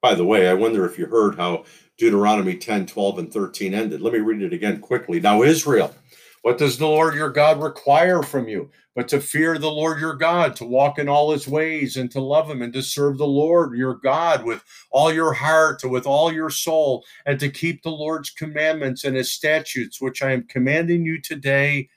By 0.03 0.15
the 0.15 0.25
way, 0.25 0.49
I 0.49 0.55
wonder 0.55 0.87
if 0.87 0.99
you 0.99 1.07
heard 1.07 1.37
how 1.37 1.65
Deuteronomy 1.99 2.57
10, 2.57 2.87
12, 2.87 3.19
and 3.19 3.33
13 3.33 3.75
ended. 3.75 4.01
Let 4.01 4.15
me 4.15 4.21
read 4.21 4.41
it 4.41 4.55
again 4.55 4.81
quickly. 4.81 5.21
Now, 5.21 5.43
Israel, 5.43 5.95
what 6.41 6.57
does 6.57 6.79
the 6.79 6.87
Lord 6.87 7.15
your 7.15 7.29
God 7.29 7.63
require 7.63 8.23
from 8.23 8.49
you? 8.49 8.71
But 8.97 9.09
to 9.09 9.21
fear 9.21 9.59
the 9.59 9.71
Lord 9.71 10.01
your 10.01 10.15
God, 10.15 10.57
to 10.57 10.65
walk 10.65 10.99
in 10.99 11.09
all 11.09 11.31
his 11.31 11.47
ways, 11.47 11.99
and 11.99 12.11
to 12.13 12.21
love 12.21 12.51
him, 12.51 12.63
and 12.63 12.73
to 12.73 12.83
serve 12.83 13.19
the 13.19 13.27
Lord 13.27 13.77
your 13.77 13.95
God 13.95 14.43
with 14.45 14.65
all 14.91 15.13
your 15.13 15.35
heart, 15.35 15.83
and 15.83 15.93
with 15.93 16.07
all 16.07 16.33
your 16.33 16.51
soul, 16.51 17.05
and 17.27 17.39
to 17.39 17.51
keep 17.51 17.83
the 17.83 17.91
Lord's 17.91 18.31
commandments 18.31 19.05
and 19.05 19.17
his 19.17 19.33
statutes, 19.33 20.01
which 20.01 20.23
I 20.23 20.33
am 20.33 20.45
commanding 20.45 21.05
you 21.05 21.21
today 21.21 21.91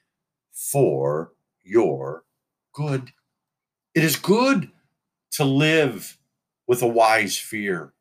for 0.52 1.33
your 1.64 2.24
good. 2.74 3.12
It 3.96 4.04
is 4.04 4.16
good 4.16 4.72
to 5.32 5.44
live 5.44 6.18
with 6.68 6.82
a 6.82 6.88
wise 6.88 7.38
fear. 7.38 7.94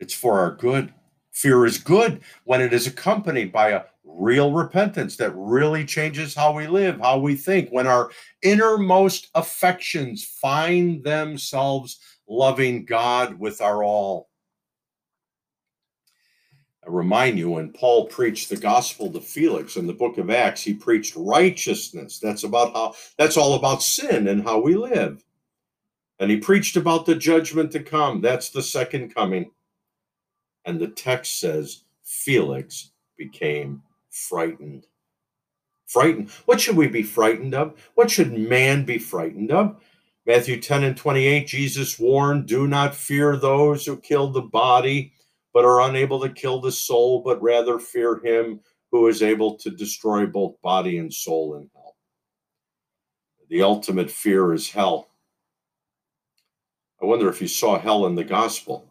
It's 0.00 0.14
for 0.14 0.40
our 0.40 0.52
good. 0.52 0.92
Fear 1.32 1.64
is 1.64 1.78
good 1.78 2.20
when 2.44 2.60
it 2.60 2.72
is 2.72 2.86
accompanied 2.86 3.52
by 3.52 3.70
a 3.70 3.84
real 4.04 4.52
repentance 4.52 5.16
that 5.16 5.32
really 5.34 5.84
changes 5.84 6.34
how 6.34 6.52
we 6.52 6.66
live, 6.66 7.00
how 7.00 7.18
we 7.18 7.34
think, 7.34 7.70
when 7.70 7.86
our 7.86 8.10
innermost 8.42 9.30
affections 9.34 10.24
find 10.24 11.02
themselves 11.02 11.98
loving 12.28 12.84
God 12.84 13.38
with 13.38 13.60
our 13.60 13.82
all. 13.82 14.28
I 16.84 16.90
remind 16.90 17.38
you 17.38 17.50
when 17.50 17.72
Paul 17.72 18.06
preached 18.06 18.48
the 18.48 18.56
gospel 18.56 19.12
to 19.12 19.20
Felix 19.20 19.76
in 19.76 19.86
the 19.86 19.92
book 19.92 20.18
of 20.18 20.30
Acts, 20.30 20.62
he 20.62 20.74
preached 20.74 21.14
righteousness. 21.16 22.18
That's 22.18 22.42
about 22.42 22.72
how 22.72 22.94
that's 23.16 23.36
all 23.36 23.54
about 23.54 23.82
sin 23.82 24.26
and 24.26 24.42
how 24.42 24.60
we 24.60 24.74
live. 24.74 25.24
And 26.18 26.30
he 26.30 26.38
preached 26.38 26.76
about 26.76 27.06
the 27.06 27.14
judgment 27.14 27.70
to 27.72 27.82
come. 27.82 28.20
That's 28.20 28.50
the 28.50 28.62
second 28.62 29.14
coming. 29.14 29.50
And 30.64 30.80
the 30.80 30.88
text 30.88 31.38
says 31.38 31.84
Felix 32.02 32.90
became 33.16 33.82
frightened. 34.10 34.86
Frightened. 35.86 36.30
What 36.46 36.60
should 36.60 36.76
we 36.76 36.88
be 36.88 37.02
frightened 37.02 37.54
of? 37.54 37.74
What 37.94 38.10
should 38.10 38.32
man 38.32 38.84
be 38.84 38.98
frightened 38.98 39.52
of? 39.52 39.80
Matthew 40.26 40.60
10 40.60 40.84
and 40.84 40.96
28, 40.96 41.46
Jesus 41.46 41.98
warned, 41.98 42.46
Do 42.46 42.66
not 42.66 42.94
fear 42.94 43.36
those 43.36 43.84
who 43.84 43.96
kill 43.96 44.30
the 44.30 44.42
body 44.42 45.12
but 45.52 45.64
are 45.64 45.82
unable 45.82 46.20
to 46.20 46.28
kill 46.28 46.60
the 46.60 46.72
soul, 46.72 47.22
but 47.22 47.42
rather 47.42 47.78
fear 47.78 48.20
him 48.24 48.60
who 48.90 49.08
is 49.08 49.22
able 49.22 49.56
to 49.56 49.70
destroy 49.70 50.26
both 50.26 50.60
body 50.62 50.98
and 50.98 51.12
soul 51.12 51.56
in 51.56 51.68
hell. 51.74 51.96
The 53.48 53.62
ultimate 53.62 54.10
fear 54.10 54.52
is 54.52 54.70
hell. 54.70 55.08
I 57.02 57.06
wonder 57.06 57.28
if 57.28 57.40
you 57.40 57.48
saw 57.48 57.78
hell 57.78 58.06
in 58.06 58.14
the 58.14 58.24
gospel. 58.24 58.86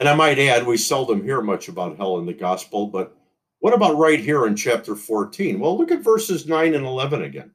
And 0.00 0.08
I 0.08 0.14
might 0.14 0.38
add, 0.38 0.66
we 0.66 0.76
seldom 0.76 1.22
hear 1.22 1.40
much 1.40 1.68
about 1.68 1.96
hell 1.96 2.18
in 2.18 2.26
the 2.26 2.32
gospel, 2.32 2.88
but 2.88 3.16
what 3.60 3.72
about 3.72 3.96
right 3.96 4.18
here 4.18 4.46
in 4.46 4.56
chapter 4.56 4.96
14? 4.96 5.60
Well, 5.60 5.78
look 5.78 5.92
at 5.92 6.02
verses 6.02 6.48
9 6.48 6.74
and 6.74 6.84
11 6.84 7.22
again. 7.22 7.52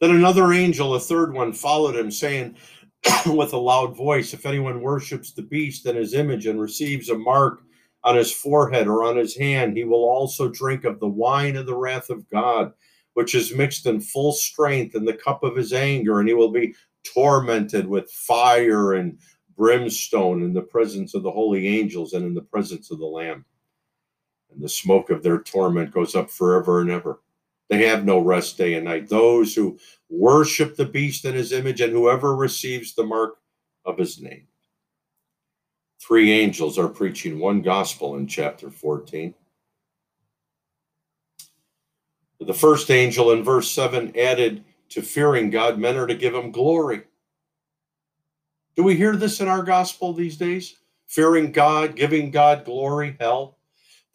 Then 0.00 0.12
another 0.12 0.52
angel, 0.52 0.94
a 0.94 1.00
third 1.00 1.34
one, 1.34 1.52
followed 1.52 1.96
him, 1.96 2.10
saying, 2.10 2.54
with 3.26 3.52
a 3.52 3.58
loud 3.58 3.96
voice 3.96 4.32
If 4.32 4.46
anyone 4.46 4.80
worships 4.80 5.32
the 5.32 5.42
beast 5.42 5.86
and 5.86 5.98
his 5.98 6.14
image 6.14 6.46
and 6.46 6.60
receives 6.60 7.08
a 7.08 7.18
mark 7.18 7.62
on 8.02 8.16
his 8.16 8.32
forehead 8.32 8.86
or 8.86 9.04
on 9.04 9.16
his 9.16 9.36
hand, 9.36 9.76
he 9.76 9.84
will 9.84 10.04
also 10.04 10.48
drink 10.48 10.84
of 10.84 11.00
the 11.00 11.08
wine 11.08 11.56
of 11.56 11.66
the 11.66 11.76
wrath 11.76 12.10
of 12.10 12.28
God, 12.28 12.72
which 13.14 13.34
is 13.34 13.54
mixed 13.54 13.86
in 13.86 14.00
full 14.00 14.32
strength 14.32 14.94
in 14.94 15.04
the 15.04 15.14
cup 15.14 15.42
of 15.42 15.56
his 15.56 15.72
anger, 15.72 16.20
and 16.20 16.28
he 16.28 16.34
will 16.34 16.50
be 16.50 16.74
tormented 17.02 17.86
with 17.86 18.10
fire 18.10 18.94
and 18.94 19.18
brimstone 19.56 20.42
in 20.42 20.52
the 20.52 20.62
presence 20.62 21.14
of 21.14 21.22
the 21.22 21.30
holy 21.30 21.66
angels 21.66 22.12
and 22.12 22.26
in 22.26 22.34
the 22.34 22.42
presence 22.42 22.90
of 22.90 22.98
the 22.98 23.06
Lamb. 23.06 23.44
And 24.52 24.62
the 24.62 24.68
smoke 24.68 25.10
of 25.10 25.22
their 25.22 25.38
torment 25.38 25.92
goes 25.92 26.14
up 26.14 26.30
forever 26.30 26.80
and 26.80 26.90
ever. 26.90 27.20
Have 27.80 28.04
no 28.04 28.18
rest 28.18 28.58
day 28.58 28.74
and 28.74 28.84
night. 28.84 29.08
Those 29.08 29.54
who 29.54 29.78
worship 30.08 30.76
the 30.76 30.84
beast 30.84 31.24
and 31.24 31.34
his 31.34 31.52
image 31.52 31.80
and 31.80 31.92
whoever 31.92 32.34
receives 32.34 32.94
the 32.94 33.04
mark 33.04 33.36
of 33.84 33.98
his 33.98 34.20
name. 34.20 34.46
Three 36.00 36.32
angels 36.32 36.78
are 36.78 36.88
preaching 36.88 37.38
one 37.38 37.62
gospel 37.62 38.16
in 38.16 38.26
chapter 38.26 38.70
14. 38.70 39.34
The 42.40 42.54
first 42.54 42.90
angel 42.90 43.32
in 43.32 43.42
verse 43.42 43.70
7 43.70 44.16
added 44.18 44.64
to 44.90 45.02
fearing 45.02 45.48
God, 45.50 45.78
men 45.78 45.96
are 45.96 46.06
to 46.06 46.14
give 46.14 46.34
him 46.34 46.50
glory. 46.50 47.04
Do 48.76 48.82
we 48.82 48.96
hear 48.96 49.16
this 49.16 49.40
in 49.40 49.48
our 49.48 49.62
gospel 49.62 50.12
these 50.12 50.36
days? 50.36 50.76
Fearing 51.06 51.52
God, 51.52 51.96
giving 51.96 52.30
God 52.30 52.64
glory, 52.64 53.16
hell. 53.18 53.56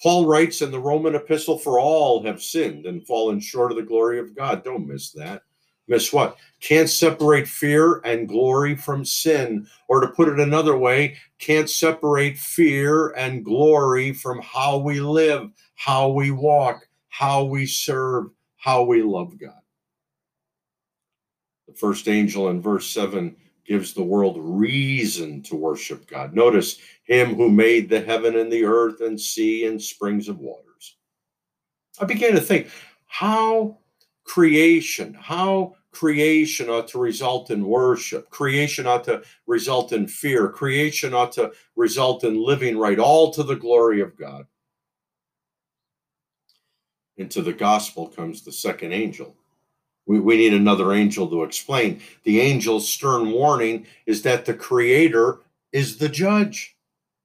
Paul 0.02 0.26
writes 0.26 0.62
in 0.62 0.72
the 0.72 0.80
Roman 0.80 1.16
epistle, 1.16 1.58
For 1.58 1.80
all 1.80 2.24
have 2.24 2.42
sinned 2.42 2.86
and 2.86 3.06
fallen 3.06 3.40
short 3.40 3.72
of 3.72 3.78
the 3.78 3.84
glory 3.84 4.20
of 4.20 4.36
God. 4.36 4.64
Don't 4.64 4.88
miss 4.88 5.12
that. 5.12 5.44
Miss 5.90 6.14
what? 6.14 6.38
Can't 6.62 6.90
separate 6.90 7.48
fear 7.48 8.00
and 8.06 8.28
glory 8.28 8.76
from 8.76 9.04
sin. 9.04 9.68
Or 9.88 10.00
to 10.00 10.08
put 10.08 10.30
it 10.30 10.40
another 10.40 10.78
way, 10.78 11.18
can't 11.40 11.70
separate 11.70 12.38
fear 12.38 13.10
and 13.10 13.44
glory 13.44 14.14
from 14.14 14.40
how 14.42 14.78
we 14.78 15.02
live, 15.02 15.50
how 15.76 16.10
we 16.10 16.32
walk, 16.32 16.88
how 17.10 17.44
we 17.44 17.66
serve, 17.66 18.26
how 18.56 18.84
we 18.84 19.02
love 19.02 19.38
God. 19.40 19.54
The 21.68 21.74
first 21.74 22.08
angel 22.08 22.50
in 22.50 22.62
verse 22.62 22.88
7 22.90 23.36
gives 23.70 23.94
the 23.94 24.04
world 24.04 24.36
reason 24.40 25.44
to 25.44 25.56
worship 25.56 26.08
God. 26.08 26.34
Notice 26.34 26.80
him 27.04 27.36
who 27.36 27.52
made 27.52 27.88
the 27.88 28.02
heaven 28.02 28.36
and 28.36 28.52
the 28.52 28.64
earth 28.64 29.02
and 29.02 29.22
sea 29.22 29.68
and 29.68 29.80
springs 29.80 30.28
of 30.28 30.40
waters. 30.40 30.98
I 32.02 32.06
began 32.06 32.32
to 32.34 32.42
think 32.42 32.70
how 33.06 33.78
creation, 34.24 35.14
how 35.14 35.76
creation 35.92 36.68
ought 36.68 36.88
to 36.88 36.98
result 36.98 37.52
in 37.52 37.64
worship. 37.64 38.28
Creation 38.32 38.88
ought 38.88 39.04
to 39.04 39.22
result 39.46 39.92
in 39.92 40.08
fear. 40.08 40.50
Creation 40.50 41.14
ought 41.14 41.32
to 41.34 41.52
result 41.76 42.24
in 42.24 42.44
living 42.44 42.76
right, 42.76 42.98
all 42.98 43.32
to 43.32 43.44
the 43.44 43.56
glory 43.56 44.02
of 44.02 44.18
God. 44.18 44.48
Into 47.18 47.44
the 47.44 47.54
gospel 47.54 48.08
comes 48.08 48.42
the 48.42 48.52
second 48.52 48.94
angel 48.94 49.36
we, 50.10 50.20
we 50.20 50.38
need 50.38 50.56
another 50.56 50.92
angel 50.92 51.30
to 51.30 51.44
explain. 51.44 52.02
The 52.24 52.42
angel's 52.42 52.92
stern 52.92 53.30
warning 53.30 53.86
is 54.08 54.24
that 54.24 54.44
the 54.44 54.56
creator 54.56 55.42
is 55.72 55.98
the 56.00 56.10
judge. 56.10 56.76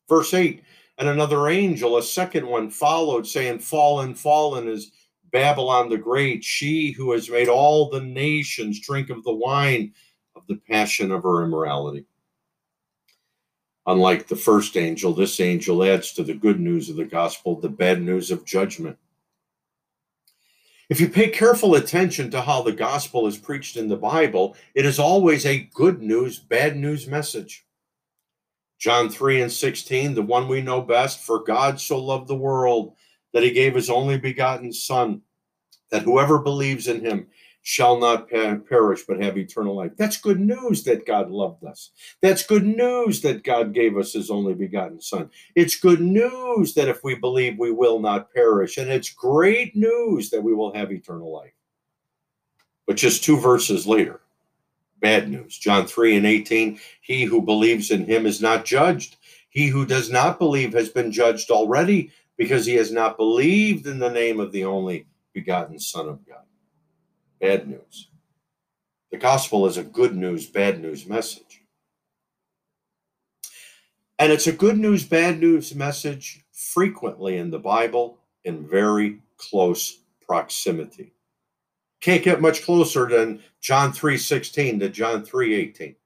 Verse 0.06 0.34
8 0.34 0.62
And 0.98 1.08
another 1.08 1.48
angel, 1.48 1.96
a 1.96 2.02
second 2.02 2.46
one, 2.46 2.68
followed, 2.68 3.26
saying, 3.26 3.60
Fallen, 3.60 4.14
fallen 4.14 4.68
is 4.68 4.92
Babylon 5.32 5.88
the 5.88 5.96
Great, 5.96 6.44
she 6.44 6.92
who 6.92 7.12
has 7.12 7.30
made 7.30 7.48
all 7.48 7.88
the 7.88 8.02
nations 8.02 8.80
drink 8.80 9.08
of 9.08 9.24
the 9.24 9.32
wine 9.32 9.94
of 10.36 10.46
the 10.46 10.60
passion 10.68 11.10
of 11.10 11.22
her 11.22 11.42
immorality. 11.42 12.04
Unlike 13.86 14.28
the 14.28 14.36
first 14.36 14.76
angel, 14.76 15.14
this 15.14 15.40
angel 15.40 15.82
adds 15.84 16.12
to 16.12 16.22
the 16.22 16.34
good 16.34 16.60
news 16.60 16.90
of 16.90 16.96
the 16.96 17.06
gospel 17.06 17.58
the 17.58 17.70
bad 17.70 18.02
news 18.02 18.30
of 18.30 18.44
judgment. 18.44 18.98
If 20.90 21.00
you 21.00 21.08
pay 21.08 21.30
careful 21.30 21.76
attention 21.76 22.30
to 22.30 22.42
how 22.42 22.62
the 22.62 22.72
gospel 22.72 23.26
is 23.26 23.38
preached 23.38 23.76
in 23.76 23.88
the 23.88 23.96
Bible, 23.96 24.56
it 24.74 24.84
is 24.84 24.98
always 24.98 25.46
a 25.46 25.70
good 25.74 26.02
news, 26.02 26.38
bad 26.38 26.76
news 26.76 27.06
message. 27.06 27.66
John 28.78 29.08
3 29.08 29.42
and 29.42 29.52
16, 29.52 30.14
the 30.14 30.22
one 30.22 30.46
we 30.46 30.60
know 30.60 30.82
best, 30.82 31.20
for 31.20 31.42
God 31.42 31.80
so 31.80 31.98
loved 31.98 32.28
the 32.28 32.34
world 32.34 32.96
that 33.32 33.42
he 33.42 33.50
gave 33.50 33.74
his 33.74 33.88
only 33.88 34.18
begotten 34.18 34.72
Son, 34.72 35.22
that 35.90 36.02
whoever 36.02 36.38
believes 36.38 36.86
in 36.86 37.00
him 37.00 37.28
shall 37.64 37.98
not 37.98 38.28
perish 38.28 39.04
but 39.08 39.20
have 39.20 39.38
eternal 39.38 39.74
life. 39.74 39.92
That's 39.96 40.18
good 40.18 40.38
news 40.38 40.84
that 40.84 41.06
God 41.06 41.30
loved 41.30 41.64
us. 41.64 41.90
That's 42.20 42.46
good 42.46 42.64
news 42.64 43.22
that 43.22 43.42
God 43.42 43.72
gave 43.72 43.96
us 43.96 44.12
his 44.12 44.30
only 44.30 44.52
begotten 44.52 45.00
Son. 45.00 45.30
It's 45.56 45.80
good 45.80 46.00
news 46.00 46.74
that 46.74 46.88
if 46.88 47.02
we 47.02 47.14
believe, 47.14 47.58
we 47.58 47.72
will 47.72 47.98
not 48.00 48.32
perish. 48.34 48.76
And 48.76 48.90
it's 48.90 49.08
great 49.08 49.74
news 49.74 50.28
that 50.28 50.42
we 50.42 50.54
will 50.54 50.74
have 50.74 50.92
eternal 50.92 51.32
life. 51.32 51.54
But 52.86 52.98
just 52.98 53.24
two 53.24 53.40
verses 53.40 53.86
later, 53.86 54.20
bad 55.00 55.30
news. 55.30 55.56
John 55.56 55.86
3 55.86 56.18
and 56.18 56.26
18 56.26 56.78
He 57.00 57.24
who 57.24 57.40
believes 57.40 57.90
in 57.90 58.04
him 58.04 58.26
is 58.26 58.42
not 58.42 58.66
judged. 58.66 59.16
He 59.48 59.68
who 59.68 59.86
does 59.86 60.10
not 60.10 60.38
believe 60.38 60.74
has 60.74 60.90
been 60.90 61.10
judged 61.10 61.50
already 61.50 62.12
because 62.36 62.66
he 62.66 62.74
has 62.74 62.92
not 62.92 63.16
believed 63.16 63.86
in 63.86 63.98
the 63.98 64.10
name 64.10 64.38
of 64.38 64.52
the 64.52 64.66
only 64.66 65.06
begotten 65.32 65.78
Son 65.78 66.10
of 66.10 66.26
God. 66.28 66.44
Bad 67.44 67.68
news. 67.68 68.08
The 69.10 69.18
gospel 69.18 69.66
is 69.66 69.76
a 69.76 69.84
good 69.84 70.16
news, 70.16 70.46
bad 70.46 70.80
news 70.80 71.06
message. 71.06 71.60
And 74.18 74.32
it's 74.32 74.46
a 74.46 74.52
good 74.52 74.78
news, 74.78 75.04
bad 75.04 75.40
news 75.40 75.74
message 75.74 76.42
frequently 76.54 77.36
in 77.36 77.50
the 77.50 77.58
Bible 77.58 78.18
in 78.44 78.66
very 78.66 79.20
close 79.36 79.98
proximity. 80.26 81.12
Can't 82.00 82.24
get 82.24 82.40
much 82.40 82.62
closer 82.62 83.06
than 83.06 83.42
John 83.60 83.92
3:16 83.92 84.80
to 84.80 84.88
John 84.88 85.22
3:18. 85.22 85.96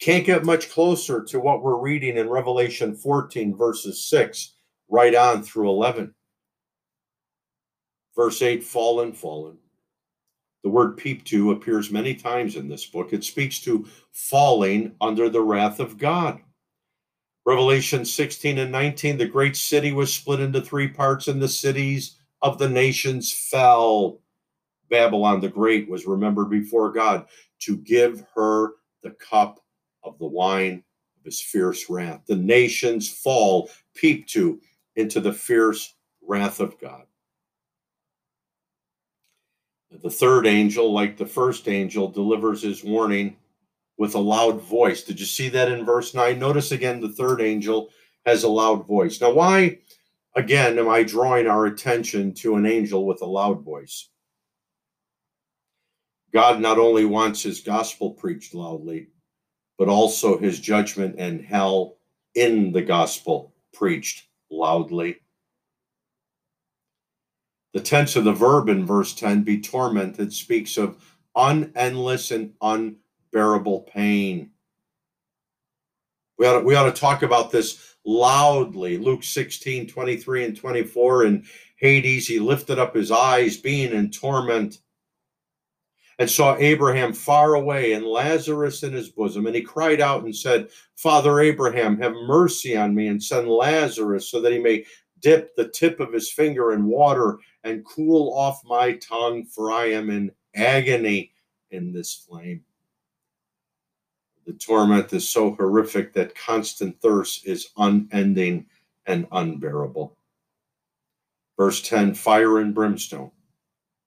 Can't 0.00 0.26
get 0.26 0.44
much 0.44 0.68
closer 0.68 1.24
to 1.24 1.40
what 1.40 1.62
we're 1.62 1.80
reading 1.80 2.18
in 2.18 2.28
Revelation 2.28 2.94
14 2.94 3.56
verses 3.56 4.04
6 4.04 4.52
right 4.90 5.14
on 5.14 5.42
through 5.42 5.70
11. 5.70 6.14
Verse 8.14 8.42
8 8.42 8.62
fallen, 8.62 9.14
fallen. 9.14 9.60
The 10.66 10.72
word 10.72 10.98
pipto 10.98 11.52
appears 11.52 11.92
many 11.92 12.12
times 12.12 12.56
in 12.56 12.66
this 12.66 12.86
book. 12.86 13.12
It 13.12 13.22
speaks 13.22 13.60
to 13.60 13.86
falling 14.10 14.96
under 15.00 15.30
the 15.30 15.40
wrath 15.40 15.78
of 15.78 15.96
God. 15.96 16.40
Revelation 17.44 18.04
16 18.04 18.58
and 18.58 18.72
19 18.72 19.16
the 19.16 19.26
great 19.26 19.56
city 19.56 19.92
was 19.92 20.12
split 20.12 20.40
into 20.40 20.60
three 20.60 20.88
parts, 20.88 21.28
and 21.28 21.40
the 21.40 21.46
cities 21.46 22.16
of 22.42 22.58
the 22.58 22.68
nations 22.68 23.32
fell. 23.32 24.18
Babylon 24.90 25.40
the 25.40 25.48
Great 25.48 25.88
was 25.88 26.04
remembered 26.04 26.50
before 26.50 26.90
God 26.90 27.26
to 27.60 27.76
give 27.76 28.26
her 28.34 28.72
the 29.04 29.12
cup 29.12 29.60
of 30.02 30.18
the 30.18 30.26
wine 30.26 30.82
of 31.16 31.24
his 31.24 31.40
fierce 31.40 31.88
wrath. 31.88 32.22
The 32.26 32.34
nations 32.34 33.08
fall, 33.08 33.70
pipto, 33.94 34.58
into 34.96 35.20
the 35.20 35.32
fierce 35.32 35.94
wrath 36.22 36.58
of 36.58 36.76
God. 36.80 37.04
The 39.90 40.10
third 40.10 40.46
angel, 40.46 40.92
like 40.92 41.16
the 41.16 41.26
first 41.26 41.68
angel, 41.68 42.08
delivers 42.08 42.62
his 42.62 42.82
warning 42.82 43.36
with 43.96 44.14
a 44.14 44.20
loud 44.20 44.60
voice. 44.60 45.02
Did 45.02 45.20
you 45.20 45.26
see 45.26 45.48
that 45.50 45.70
in 45.70 45.84
verse 45.84 46.12
9? 46.12 46.38
Notice 46.38 46.72
again 46.72 47.00
the 47.00 47.08
third 47.08 47.40
angel 47.40 47.90
has 48.24 48.42
a 48.42 48.48
loud 48.48 48.86
voice. 48.86 49.20
Now, 49.20 49.32
why, 49.32 49.78
again, 50.34 50.78
am 50.78 50.88
I 50.88 51.02
drawing 51.02 51.46
our 51.46 51.66
attention 51.66 52.34
to 52.34 52.56
an 52.56 52.66
angel 52.66 53.06
with 53.06 53.22
a 53.22 53.26
loud 53.26 53.62
voice? 53.64 54.08
God 56.32 56.60
not 56.60 56.78
only 56.78 57.04
wants 57.04 57.42
his 57.42 57.60
gospel 57.60 58.10
preached 58.10 58.54
loudly, 58.54 59.08
but 59.78 59.88
also 59.88 60.36
his 60.36 60.60
judgment 60.60 61.14
and 61.18 61.40
hell 61.40 61.96
in 62.34 62.72
the 62.72 62.82
gospel 62.82 63.54
preached 63.72 64.26
loudly. 64.50 65.16
The 67.72 67.80
tense 67.80 68.16
of 68.16 68.24
the 68.24 68.32
verb 68.32 68.68
in 68.68 68.86
verse 68.86 69.14
10, 69.14 69.42
be 69.42 69.60
tormented, 69.60 70.32
speaks 70.32 70.76
of 70.76 70.96
unendless 71.34 72.30
and 72.30 72.54
unbearable 72.62 73.80
pain. 73.82 74.50
We 76.38 76.46
ought, 76.46 76.60
to, 76.60 76.64
we 76.64 76.74
ought 76.74 76.92
to 76.92 77.00
talk 77.00 77.22
about 77.22 77.50
this 77.50 77.96
loudly. 78.04 78.98
Luke 78.98 79.24
16, 79.24 79.88
23 79.88 80.44
and 80.44 80.56
24. 80.56 81.24
In 81.26 81.44
Hades, 81.76 82.26
he 82.26 82.38
lifted 82.38 82.78
up 82.78 82.94
his 82.94 83.10
eyes, 83.10 83.56
being 83.56 83.92
in 83.92 84.10
torment, 84.10 84.78
and 86.18 86.30
saw 86.30 86.56
Abraham 86.56 87.12
far 87.12 87.54
away 87.54 87.92
and 87.92 88.06
Lazarus 88.06 88.82
in 88.82 88.92
his 88.92 89.10
bosom. 89.10 89.46
And 89.46 89.54
he 89.54 89.60
cried 89.60 90.00
out 90.00 90.24
and 90.24 90.34
said, 90.34 90.68
Father 90.96 91.40
Abraham, 91.40 91.98
have 91.98 92.14
mercy 92.26 92.76
on 92.76 92.94
me 92.94 93.08
and 93.08 93.22
send 93.22 93.48
Lazarus 93.48 94.30
so 94.30 94.40
that 94.40 94.52
he 94.52 94.58
may 94.58 94.84
dip 95.20 95.54
the 95.56 95.68
tip 95.68 96.00
of 96.00 96.12
his 96.12 96.32
finger 96.32 96.72
in 96.72 96.86
water 96.86 97.38
and 97.66 97.84
cool 97.84 98.32
off 98.32 98.62
my 98.64 98.92
tongue, 98.92 99.44
for 99.44 99.72
I 99.72 99.86
am 99.86 100.08
in 100.08 100.30
agony 100.54 101.32
in 101.70 101.92
this 101.92 102.14
flame. 102.14 102.62
The 104.46 104.52
torment 104.52 105.12
is 105.12 105.28
so 105.28 105.56
horrific 105.56 106.12
that 106.12 106.36
constant 106.36 107.00
thirst 107.00 107.46
is 107.46 107.70
unending 107.76 108.66
and 109.06 109.26
unbearable. 109.32 110.16
Verse 111.56 111.82
10 111.82 112.14
fire 112.14 112.60
and 112.60 112.72
brimstone. 112.72 113.32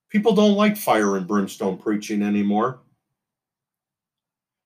People 0.10 0.34
don't 0.34 0.56
like 0.56 0.78
fire 0.78 1.18
and 1.18 1.28
brimstone 1.28 1.78
preaching 1.78 2.22
anymore. 2.22 2.80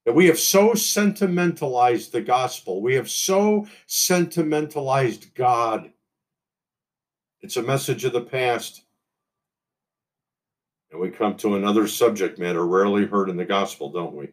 And 0.06 0.16
we 0.16 0.28
have 0.28 0.40
so 0.40 0.76
sentimentalized 0.76 2.12
the 2.12 2.22
gospel. 2.22 2.82
We 2.82 2.94
have 2.94 3.10
so 3.10 3.66
sentimentalized 3.88 5.34
God 5.34 5.92
it's 7.44 7.58
a 7.58 7.62
message 7.62 8.06
of 8.06 8.14
the 8.14 8.22
past. 8.22 8.84
And 10.92 11.00
we 11.00 11.10
come 11.10 11.36
to 11.38 11.56
another 11.56 11.88
subject 11.88 12.40
matter 12.40 12.66
rarely 12.66 13.06
heard 13.06 13.30
in 13.30 13.36
the 13.36 13.46
gospel, 13.46 13.90
don't 13.90 14.16
we? 14.16 14.30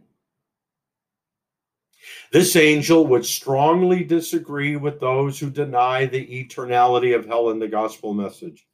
This 2.32 2.54
angel 2.54 3.06
would 3.08 3.26
strongly 3.26 4.04
disagree 4.04 4.76
with 4.76 5.00
those 5.00 5.38
who 5.38 5.50
deny 5.50 6.06
the 6.06 6.24
eternality 6.24 7.14
of 7.14 7.26
hell 7.26 7.50
in 7.50 7.58
the 7.58 7.68
gospel 7.68 8.14
message. 8.14 8.66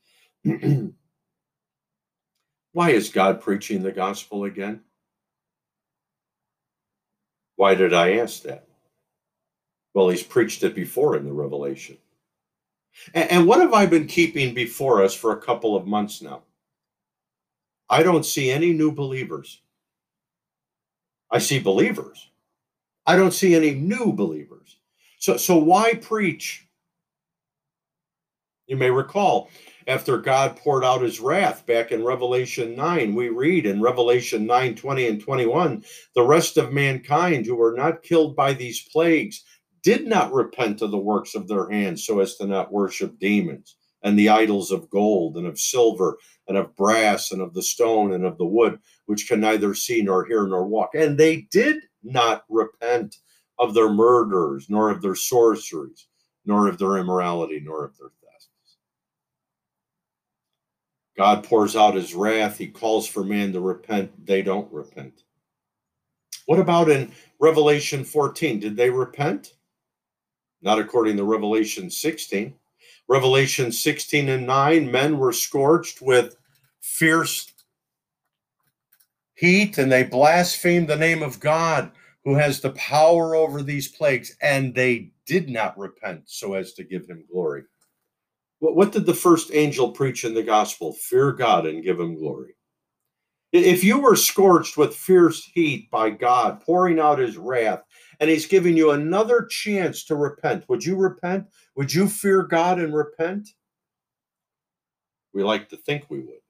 Why 2.72 2.90
is 2.90 3.08
God 3.08 3.40
preaching 3.40 3.82
the 3.82 3.90
gospel 3.92 4.44
again? 4.44 4.82
Why 7.56 7.74
did 7.74 7.94
I 7.94 8.18
ask 8.18 8.42
that? 8.42 8.68
Well, 9.94 10.10
he's 10.10 10.22
preached 10.22 10.62
it 10.62 10.74
before 10.74 11.16
in 11.16 11.24
the 11.24 11.32
Revelation. 11.32 11.96
And, 13.14 13.30
and 13.30 13.46
what 13.46 13.60
have 13.60 13.72
I 13.72 13.86
been 13.86 14.06
keeping 14.06 14.54
before 14.54 15.02
us 15.02 15.14
for 15.14 15.32
a 15.32 15.40
couple 15.40 15.76
of 15.76 15.86
months 15.86 16.22
now? 16.22 16.42
I 17.88 18.02
don't 18.02 18.26
see 18.26 18.50
any 18.50 18.72
new 18.72 18.92
believers. 18.92 19.60
I 21.30 21.38
see 21.38 21.58
believers. 21.58 22.30
I 23.06 23.16
don't 23.16 23.32
see 23.32 23.54
any 23.54 23.72
new 23.72 24.12
believers. 24.12 24.78
So, 25.18 25.36
so 25.36 25.56
why 25.56 25.94
preach? 25.94 26.66
You 28.66 28.76
may 28.76 28.90
recall 28.90 29.48
after 29.86 30.18
God 30.18 30.56
poured 30.56 30.84
out 30.84 31.02
his 31.02 31.20
wrath 31.20 31.64
back 31.66 31.92
in 31.92 32.04
Revelation 32.04 32.74
9, 32.74 33.14
we 33.14 33.28
read 33.28 33.66
in 33.66 33.80
Revelation 33.80 34.44
9 34.44 34.74
20 34.74 35.06
and 35.06 35.20
21 35.20 35.84
the 36.14 36.22
rest 36.24 36.56
of 36.56 36.72
mankind 36.72 37.46
who 37.46 37.54
were 37.54 37.74
not 37.74 38.02
killed 38.02 38.34
by 38.34 38.52
these 38.52 38.88
plagues 38.88 39.44
did 39.86 40.04
not 40.04 40.32
repent 40.32 40.82
of 40.82 40.90
the 40.90 40.98
works 40.98 41.36
of 41.36 41.46
their 41.46 41.70
hands 41.70 42.04
so 42.04 42.18
as 42.18 42.34
to 42.34 42.44
not 42.44 42.72
worship 42.72 43.20
demons 43.20 43.76
and 44.02 44.18
the 44.18 44.28
idols 44.28 44.72
of 44.72 44.90
gold 44.90 45.36
and 45.36 45.46
of 45.46 45.60
silver 45.60 46.18
and 46.48 46.56
of 46.56 46.74
brass 46.74 47.30
and 47.30 47.40
of 47.40 47.54
the 47.54 47.62
stone 47.62 48.12
and 48.12 48.24
of 48.24 48.36
the 48.36 48.44
wood, 48.44 48.80
which 49.04 49.28
can 49.28 49.38
neither 49.38 49.74
see 49.74 50.02
nor 50.02 50.24
hear 50.24 50.44
nor 50.44 50.66
walk. 50.66 50.96
And 50.96 51.16
they 51.16 51.42
did 51.52 51.84
not 52.02 52.42
repent 52.48 53.14
of 53.60 53.74
their 53.74 53.88
murders, 53.88 54.66
nor 54.68 54.90
of 54.90 55.02
their 55.02 55.14
sorceries, 55.14 56.08
nor 56.44 56.66
of 56.66 56.78
their 56.78 56.96
immorality, 56.96 57.62
nor 57.64 57.84
of 57.84 57.96
their 57.96 58.08
thefts. 58.08 58.48
God 61.16 61.44
pours 61.44 61.76
out 61.76 61.94
his 61.94 62.12
wrath. 62.12 62.58
He 62.58 62.66
calls 62.66 63.06
for 63.06 63.22
man 63.22 63.52
to 63.52 63.60
repent. 63.60 64.26
They 64.26 64.42
don't 64.42 64.70
repent. 64.72 65.22
What 66.46 66.58
about 66.58 66.90
in 66.90 67.12
Revelation 67.38 68.02
14? 68.02 68.58
Did 68.58 68.76
they 68.76 68.90
repent? 68.90 69.52
Not 70.66 70.80
according 70.80 71.16
to 71.16 71.24
Revelation 71.24 71.88
16. 71.88 72.52
Revelation 73.08 73.70
16 73.70 74.28
and 74.28 74.46
9 74.46 74.90
men 74.90 75.16
were 75.16 75.32
scorched 75.32 76.02
with 76.02 76.36
fierce 76.80 77.52
heat 79.34 79.78
and 79.78 79.92
they 79.92 80.02
blasphemed 80.02 80.88
the 80.88 80.96
name 80.96 81.22
of 81.22 81.38
God 81.38 81.92
who 82.24 82.34
has 82.34 82.60
the 82.60 82.70
power 82.70 83.36
over 83.36 83.62
these 83.62 83.86
plagues, 83.86 84.36
and 84.42 84.74
they 84.74 85.12
did 85.26 85.48
not 85.48 85.78
repent 85.78 86.22
so 86.24 86.54
as 86.54 86.72
to 86.72 86.82
give 86.82 87.06
him 87.06 87.24
glory. 87.30 87.62
What 88.58 88.90
did 88.90 89.06
the 89.06 89.14
first 89.14 89.52
angel 89.54 89.92
preach 89.92 90.24
in 90.24 90.34
the 90.34 90.42
gospel? 90.42 90.94
Fear 90.94 91.34
God 91.34 91.66
and 91.66 91.84
give 91.84 92.00
him 92.00 92.18
glory. 92.18 92.56
If 93.52 93.84
you 93.84 94.00
were 94.00 94.16
scorched 94.16 94.76
with 94.76 94.96
fierce 94.96 95.44
heat 95.44 95.88
by 95.88 96.10
God, 96.10 96.60
pouring 96.62 96.98
out 96.98 97.20
his 97.20 97.36
wrath, 97.36 97.84
and 98.20 98.30
he's 98.30 98.46
giving 98.46 98.76
you 98.76 98.90
another 98.90 99.44
chance 99.44 100.04
to 100.04 100.16
repent, 100.16 100.64
would 100.68 100.84
you 100.84 100.96
repent? 100.96 101.46
Would 101.76 101.92
you 101.92 102.08
fear 102.08 102.42
God 102.42 102.78
and 102.78 102.94
repent? 102.94 103.48
We 105.32 105.42
like 105.42 105.68
to 105.68 105.76
think 105.76 106.06
we 106.08 106.20
would. 106.20 106.40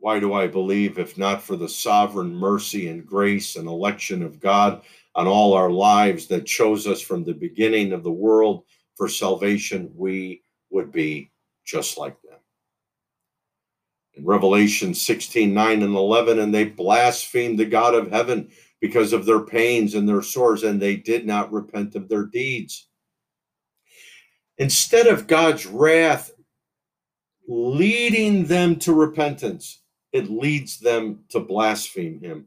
Why 0.00 0.20
do 0.20 0.34
I 0.34 0.46
believe, 0.46 0.98
if 0.98 1.16
not 1.16 1.42
for 1.42 1.56
the 1.56 1.68
sovereign 1.68 2.34
mercy 2.34 2.88
and 2.88 3.06
grace 3.06 3.56
and 3.56 3.66
election 3.66 4.22
of 4.22 4.38
God 4.38 4.82
on 5.14 5.26
all 5.26 5.54
our 5.54 5.70
lives 5.70 6.26
that 6.26 6.44
chose 6.44 6.86
us 6.86 7.00
from 7.00 7.24
the 7.24 7.32
beginning 7.32 7.94
of 7.94 8.02
the 8.02 8.12
world 8.12 8.64
for 8.96 9.08
salvation, 9.08 9.90
we 9.96 10.42
would 10.68 10.92
be 10.92 11.32
just 11.64 11.96
like 11.96 12.20
them? 12.20 12.38
In 14.12 14.26
Revelation 14.26 14.92
16 14.92 15.54
9 15.54 15.82
and 15.82 15.96
11, 15.96 16.38
and 16.38 16.54
they 16.54 16.64
blasphemed 16.64 17.58
the 17.58 17.64
God 17.64 17.94
of 17.94 18.10
heaven 18.10 18.50
because 18.84 19.14
of 19.14 19.24
their 19.24 19.40
pains 19.40 19.94
and 19.94 20.06
their 20.06 20.20
sores, 20.20 20.62
and 20.62 20.78
they 20.78 20.94
did 20.94 21.26
not 21.26 21.50
repent 21.50 21.94
of 21.94 22.06
their 22.06 22.26
deeds. 22.26 22.88
Instead 24.58 25.06
of 25.06 25.26
God's 25.26 25.64
wrath 25.64 26.32
leading 27.48 28.44
them 28.44 28.76
to 28.80 28.92
repentance, 28.92 29.80
it 30.12 30.28
leads 30.28 30.78
them 30.78 31.20
to 31.30 31.40
blaspheme 31.40 32.20
him. 32.20 32.44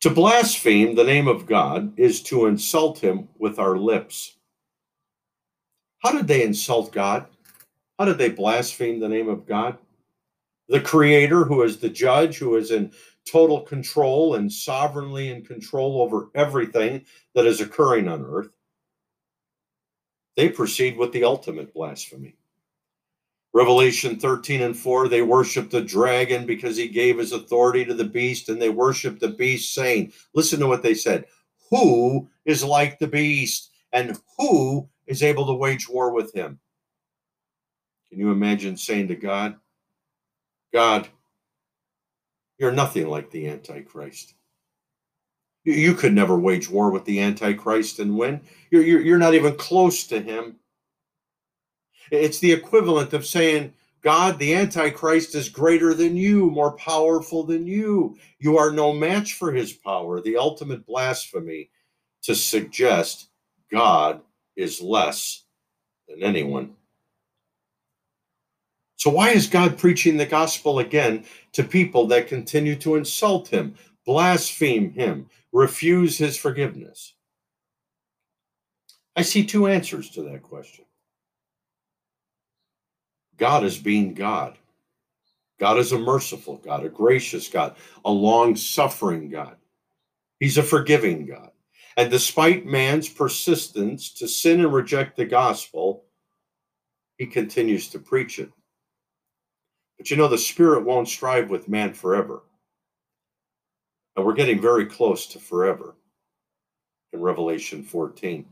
To 0.00 0.10
blaspheme 0.10 0.96
the 0.96 1.04
name 1.04 1.28
of 1.28 1.46
God 1.46 1.96
is 1.96 2.20
to 2.24 2.46
insult 2.46 2.98
him 2.98 3.28
with 3.38 3.60
our 3.60 3.78
lips. 3.78 4.36
How 6.00 6.10
did 6.10 6.26
they 6.26 6.42
insult 6.42 6.90
God? 6.90 7.26
How 8.00 8.04
did 8.04 8.18
they 8.18 8.30
blaspheme 8.30 8.98
the 8.98 9.08
name 9.08 9.28
of 9.28 9.46
God? 9.46 9.78
The 10.68 10.80
Creator, 10.80 11.44
who 11.44 11.62
is 11.62 11.78
the 11.78 11.88
judge, 11.88 12.36
who 12.38 12.56
is 12.56 12.72
in 12.72 12.90
total 13.30 13.60
control 13.60 14.34
and 14.34 14.52
sovereignly 14.52 15.30
in 15.30 15.44
control 15.44 16.02
over 16.02 16.30
everything 16.34 17.04
that 17.34 17.46
is 17.46 17.60
occurring 17.60 18.08
on 18.08 18.24
earth, 18.24 18.50
they 20.36 20.48
proceed 20.48 20.96
with 20.96 21.12
the 21.12 21.24
ultimate 21.24 21.74
blasphemy. 21.74 22.36
Revelation 23.54 24.18
13 24.18 24.62
and 24.62 24.76
4, 24.76 25.08
they 25.08 25.22
worship 25.22 25.70
the 25.70 25.80
dragon 25.80 26.46
because 26.46 26.76
he 26.76 26.86
gave 26.86 27.18
his 27.18 27.32
authority 27.32 27.84
to 27.84 27.94
the 27.94 28.04
beast, 28.04 28.48
and 28.48 28.60
they 28.60 28.68
worship 28.68 29.18
the 29.18 29.30
beast, 29.30 29.74
saying, 29.74 30.12
Listen 30.34 30.60
to 30.60 30.66
what 30.66 30.82
they 30.82 30.94
said 30.94 31.24
Who 31.70 32.28
is 32.44 32.62
like 32.62 32.98
the 32.98 33.08
beast, 33.08 33.70
and 33.92 34.18
who 34.36 34.88
is 35.06 35.22
able 35.22 35.46
to 35.46 35.54
wage 35.54 35.88
war 35.88 36.12
with 36.12 36.32
him? 36.34 36.60
Can 38.10 38.18
you 38.18 38.30
imagine 38.30 38.76
saying 38.76 39.08
to 39.08 39.16
God, 39.16 39.56
God, 40.72 41.08
you're 42.58 42.72
nothing 42.72 43.08
like 43.08 43.30
the 43.30 43.48
Antichrist. 43.48 44.34
You, 45.64 45.94
could 45.94 46.14
never 46.14 46.38
wage 46.38 46.70
war 46.70 46.90
with 46.90 47.04
the 47.04 47.20
Antichrist 47.20 47.98
and 47.98 48.16
win. 48.16 48.40
You're, 48.70 48.82
you're, 48.82 49.00
you're 49.00 49.18
not 49.18 49.34
even 49.34 49.54
close 49.56 50.06
to 50.06 50.20
him. 50.20 50.56
It's 52.10 52.38
the 52.38 52.52
equivalent 52.52 53.12
of 53.12 53.26
saying, 53.26 53.74
God, 54.00 54.38
the 54.38 54.54
Antichrist 54.54 55.34
is 55.34 55.48
greater 55.48 55.92
than 55.92 56.16
you, 56.16 56.50
more 56.50 56.72
powerful 56.76 57.42
than 57.44 57.66
you. 57.66 58.16
You 58.38 58.56
are 58.56 58.70
no 58.70 58.92
match 58.92 59.34
for 59.34 59.52
his 59.52 59.72
power. 59.72 60.20
The 60.20 60.36
ultimate 60.36 60.86
blasphemy 60.86 61.70
to 62.22 62.34
suggest 62.34 63.28
God 63.70 64.22
is 64.56 64.80
less 64.80 65.44
than 66.08 66.22
anyone. 66.22 66.74
So, 68.98 69.10
why 69.10 69.30
is 69.30 69.46
God 69.46 69.78
preaching 69.78 70.16
the 70.16 70.26
gospel 70.26 70.80
again 70.80 71.24
to 71.52 71.62
people 71.62 72.08
that 72.08 72.26
continue 72.26 72.74
to 72.76 72.96
insult 72.96 73.46
him, 73.46 73.76
blaspheme 74.04 74.92
him, 74.92 75.30
refuse 75.52 76.18
his 76.18 76.36
forgiveness? 76.36 77.14
I 79.14 79.22
see 79.22 79.46
two 79.46 79.68
answers 79.68 80.10
to 80.10 80.22
that 80.24 80.42
question. 80.42 80.84
God 83.36 83.62
is 83.62 83.78
being 83.78 84.14
God. 84.14 84.58
God 85.60 85.78
is 85.78 85.92
a 85.92 85.98
merciful 85.98 86.56
God, 86.56 86.84
a 86.84 86.88
gracious 86.88 87.46
God, 87.46 87.76
a 88.04 88.10
long 88.10 88.56
suffering 88.56 89.30
God. 89.30 89.56
He's 90.40 90.58
a 90.58 90.62
forgiving 90.62 91.24
God. 91.24 91.50
And 91.96 92.10
despite 92.10 92.66
man's 92.66 93.08
persistence 93.08 94.12
to 94.14 94.26
sin 94.26 94.60
and 94.60 94.72
reject 94.72 95.16
the 95.16 95.24
gospel, 95.24 96.04
he 97.16 97.26
continues 97.26 97.88
to 97.90 98.00
preach 98.00 98.40
it. 98.40 98.50
But 99.98 100.10
you 100.10 100.16
know, 100.16 100.28
the 100.28 100.38
Spirit 100.38 100.84
won't 100.84 101.08
strive 101.08 101.50
with 101.50 101.68
man 101.68 101.92
forever. 101.92 102.42
And 104.16 104.24
we're 104.24 104.34
getting 104.34 104.60
very 104.60 104.86
close 104.86 105.26
to 105.28 105.38
forever 105.38 105.94
in 107.12 107.20
Revelation 107.20 107.82
14. 107.82 108.46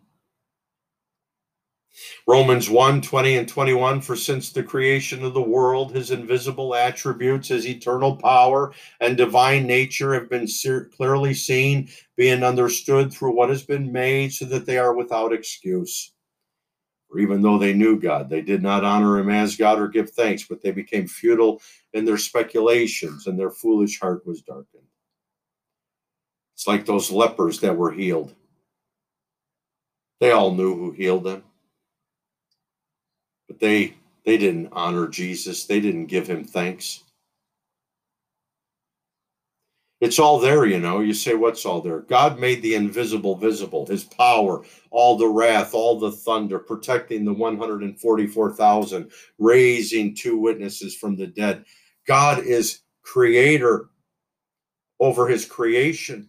Romans 2.26 2.68
1 2.68 3.00
20 3.00 3.36
and 3.38 3.48
21 3.48 4.00
For 4.00 4.16
since 4.16 4.52
the 4.52 4.62
creation 4.62 5.24
of 5.24 5.32
the 5.32 5.40
world, 5.40 5.92
his 5.92 6.10
invisible 6.10 6.74
attributes, 6.74 7.48
his 7.48 7.66
eternal 7.66 8.16
power 8.16 8.72
and 9.00 9.16
divine 9.16 9.66
nature 9.66 10.12
have 10.12 10.28
been 10.28 10.46
clearly 10.94 11.32
seen, 11.32 11.88
being 12.16 12.42
understood 12.42 13.12
through 13.12 13.34
what 13.34 13.48
has 13.48 13.62
been 13.62 13.90
made, 13.90 14.32
so 14.32 14.44
that 14.44 14.66
they 14.66 14.76
are 14.76 14.94
without 14.94 15.32
excuse. 15.32 16.12
For 17.08 17.18
even 17.18 17.40
though 17.40 17.58
they 17.58 17.72
knew 17.72 17.98
God, 18.00 18.28
they 18.28 18.42
did 18.42 18.62
not 18.62 18.84
honor 18.84 19.18
him 19.18 19.30
as 19.30 19.56
God 19.56 19.78
or 19.78 19.88
give 19.88 20.10
thanks, 20.10 20.44
but 20.44 20.60
they 20.60 20.72
became 20.72 21.06
futile 21.06 21.60
in 21.92 22.04
their 22.04 22.18
speculations, 22.18 23.26
and 23.26 23.38
their 23.38 23.50
foolish 23.50 24.00
heart 24.00 24.26
was 24.26 24.42
darkened. 24.42 24.82
It's 26.54 26.66
like 26.66 26.84
those 26.84 27.10
lepers 27.10 27.60
that 27.60 27.76
were 27.76 27.92
healed. 27.92 28.34
They 30.20 30.32
all 30.32 30.52
knew 30.52 30.74
who 30.74 30.90
healed 30.92 31.24
them 31.24 31.44
but 33.48 33.60
they 33.60 33.94
they 34.24 34.36
didn't 34.36 34.68
honor 34.72 35.06
Jesus. 35.06 35.66
They 35.66 35.80
didn't 35.80 36.06
give 36.06 36.26
him 36.26 36.44
thanks. 36.44 37.04
It's 40.00 40.18
all 40.18 40.38
there, 40.38 40.66
you 40.66 40.78
know. 40.78 41.00
You 41.00 41.14
say, 41.14 41.34
what's 41.34 41.64
all 41.64 41.80
there? 41.80 42.00
God 42.00 42.38
made 42.38 42.60
the 42.60 42.74
invisible 42.74 43.34
visible, 43.36 43.86
his 43.86 44.04
power, 44.04 44.62
all 44.90 45.16
the 45.16 45.26
wrath, 45.26 45.72
all 45.72 45.98
the 45.98 46.12
thunder, 46.12 46.58
protecting 46.58 47.24
the 47.24 47.32
144,000, 47.32 49.10
raising 49.38 50.14
two 50.14 50.38
witnesses 50.38 50.94
from 50.94 51.16
the 51.16 51.26
dead. 51.26 51.64
God 52.06 52.44
is 52.44 52.80
creator 53.02 53.88
over 55.00 55.28
his 55.28 55.46
creation. 55.46 56.28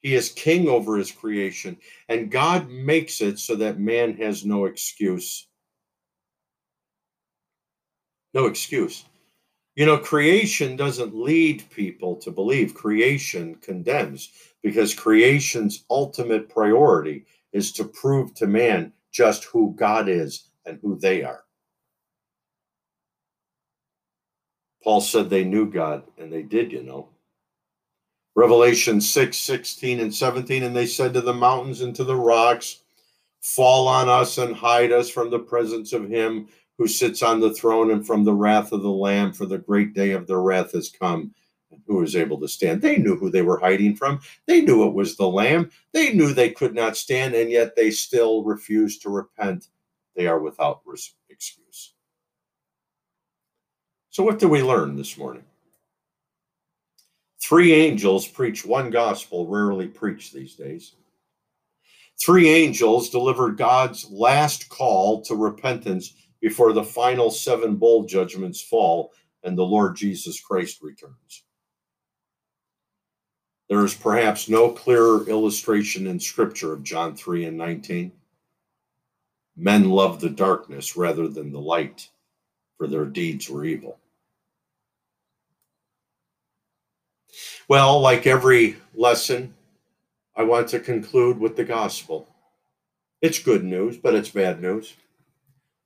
He 0.00 0.14
is 0.14 0.30
king 0.30 0.68
over 0.68 0.96
his 0.96 1.12
creation. 1.12 1.76
And 2.08 2.32
God 2.32 2.68
makes 2.68 3.20
it 3.20 3.38
so 3.38 3.54
that 3.56 3.78
man 3.78 4.16
has 4.16 4.44
no 4.44 4.64
excuse. 4.64 5.46
No 8.34 8.46
excuse. 8.46 9.04
You 9.74 9.86
know, 9.86 9.96
creation 9.96 10.76
doesn't 10.76 11.14
lead 11.14 11.68
people 11.70 12.16
to 12.16 12.30
believe, 12.30 12.74
creation 12.74 13.54
condemns 13.56 14.30
because 14.62 14.94
creation's 14.94 15.84
ultimate 15.88 16.48
priority 16.48 17.24
is 17.52 17.72
to 17.72 17.84
prove 17.84 18.34
to 18.34 18.46
man 18.46 18.92
just 19.12 19.44
who 19.44 19.74
God 19.76 20.08
is 20.08 20.48
and 20.66 20.78
who 20.82 20.98
they 20.98 21.22
are. 21.22 21.44
Paul 24.84 25.00
said 25.00 25.30
they 25.30 25.44
knew 25.44 25.70
God, 25.70 26.02
and 26.18 26.32
they 26.32 26.42
did, 26.42 26.72
you 26.72 26.82
know. 26.82 27.08
Revelation 28.34 29.00
6 29.00 29.36
16 29.36 30.00
and 30.00 30.14
17, 30.14 30.62
and 30.64 30.74
they 30.74 30.86
said 30.86 31.14
to 31.14 31.20
the 31.20 31.34
mountains 31.34 31.82
and 31.82 31.94
to 31.96 32.04
the 32.04 32.16
rocks, 32.16 32.82
Fall 33.40 33.88
on 33.88 34.08
us 34.08 34.38
and 34.38 34.54
hide 34.54 34.92
us 34.92 35.10
from 35.10 35.30
the 35.30 35.38
presence 35.38 35.92
of 35.92 36.08
him 36.08 36.48
who 36.78 36.86
sits 36.88 37.22
on 37.22 37.40
the 37.40 37.54
throne 37.54 37.90
and 37.90 38.06
from 38.06 38.24
the 38.24 38.34
wrath 38.34 38.72
of 38.72 38.82
the 38.82 38.90
Lamb, 38.90 39.32
for 39.32 39.46
the 39.46 39.58
great 39.58 39.94
day 39.94 40.12
of 40.12 40.26
their 40.26 40.40
wrath 40.40 40.72
has 40.72 40.88
come. 40.88 41.34
Who 41.86 42.02
is 42.02 42.16
able 42.16 42.38
to 42.40 42.48
stand? 42.48 42.82
They 42.82 42.98
knew 42.98 43.16
who 43.16 43.30
they 43.30 43.42
were 43.42 43.58
hiding 43.58 43.96
from. 43.96 44.20
They 44.46 44.60
knew 44.60 44.86
it 44.86 44.94
was 44.94 45.16
the 45.16 45.28
Lamb. 45.28 45.70
They 45.92 46.12
knew 46.12 46.34
they 46.34 46.50
could 46.50 46.74
not 46.74 46.96
stand, 46.96 47.34
and 47.34 47.50
yet 47.50 47.74
they 47.76 47.90
still 47.90 48.44
refused 48.44 49.02
to 49.02 49.10
repent. 49.10 49.68
They 50.14 50.26
are 50.26 50.38
without 50.38 50.82
excuse. 51.30 51.94
So, 54.10 54.22
what 54.22 54.38
do 54.38 54.48
we 54.48 54.62
learn 54.62 54.96
this 54.96 55.16
morning? 55.16 55.44
Three 57.42 57.72
angels 57.72 58.28
preach 58.28 58.64
one 58.64 58.90
gospel, 58.90 59.46
rarely 59.46 59.88
preached 59.88 60.34
these 60.34 60.54
days. 60.54 60.94
Three 62.20 62.48
angels 62.48 63.10
delivered 63.10 63.56
God's 63.56 64.08
last 64.10 64.68
call 64.68 65.22
to 65.22 65.34
repentance 65.34 66.14
before 66.42 66.72
the 66.72 66.84
final 66.84 67.30
seven 67.30 67.76
bowl 67.76 68.04
judgments 68.04 68.60
fall 68.60 69.12
and 69.44 69.56
the 69.56 69.64
Lord 69.64 69.96
Jesus 69.96 70.40
Christ 70.40 70.82
returns. 70.82 71.44
There 73.68 73.84
is 73.84 73.94
perhaps 73.94 74.48
no 74.48 74.68
clearer 74.68 75.26
illustration 75.28 76.06
in 76.08 76.20
Scripture 76.20 76.74
of 76.74 76.82
John 76.82 77.16
3 77.16 77.46
and 77.46 77.56
19. 77.56 78.12
Men 79.56 79.88
loved 79.88 80.20
the 80.20 80.28
darkness 80.28 80.96
rather 80.96 81.28
than 81.28 81.52
the 81.52 81.60
light, 81.60 82.10
for 82.76 82.86
their 82.86 83.06
deeds 83.06 83.48
were 83.48 83.64
evil. 83.64 83.98
Well, 87.68 88.00
like 88.00 88.26
every 88.26 88.76
lesson, 88.94 89.54
I 90.36 90.42
want 90.42 90.68
to 90.68 90.80
conclude 90.80 91.38
with 91.38 91.56
the 91.56 91.64
gospel. 91.64 92.28
It's 93.20 93.38
good 93.38 93.64
news, 93.64 93.96
but 93.96 94.14
it's 94.14 94.30
bad 94.30 94.60
news. 94.60 94.94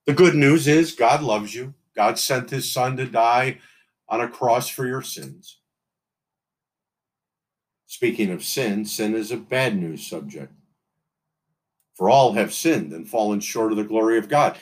The 0.06 0.14
good 0.14 0.36
news 0.36 0.68
is 0.68 0.92
God 0.92 1.22
loves 1.22 1.54
you. 1.54 1.74
God 1.94 2.18
sent 2.18 2.50
his 2.50 2.70
son 2.70 2.96
to 2.96 3.06
die 3.06 3.58
on 4.08 4.20
a 4.20 4.28
cross 4.28 4.68
for 4.68 4.86
your 4.86 5.02
sins. 5.02 5.58
Speaking 7.86 8.30
of 8.30 8.44
sin, 8.44 8.84
sin 8.84 9.14
is 9.14 9.32
a 9.32 9.36
bad 9.36 9.76
news 9.76 10.06
subject. 10.06 10.52
For 11.94 12.08
all 12.08 12.32
have 12.34 12.52
sinned 12.52 12.92
and 12.92 13.08
fallen 13.08 13.40
short 13.40 13.72
of 13.72 13.78
the 13.78 13.84
glory 13.84 14.18
of 14.18 14.28
God. 14.28 14.58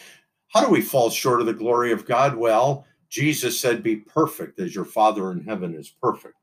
How 0.49 0.65
do 0.65 0.71
we 0.71 0.81
fall 0.81 1.11
short 1.11 1.41
of 1.41 1.47
the 1.47 1.53
glory 1.53 1.93
of 1.93 2.07
God? 2.07 2.37
Well, 2.37 2.87
Jesus 3.11 3.59
said, 3.61 3.83
Be 3.83 3.97
perfect 3.97 4.61
as 4.61 4.75
your 4.75 4.85
Father 4.85 5.31
in 5.33 5.45
heaven 5.45 5.75
is 5.75 5.91
perfect. 5.91 6.37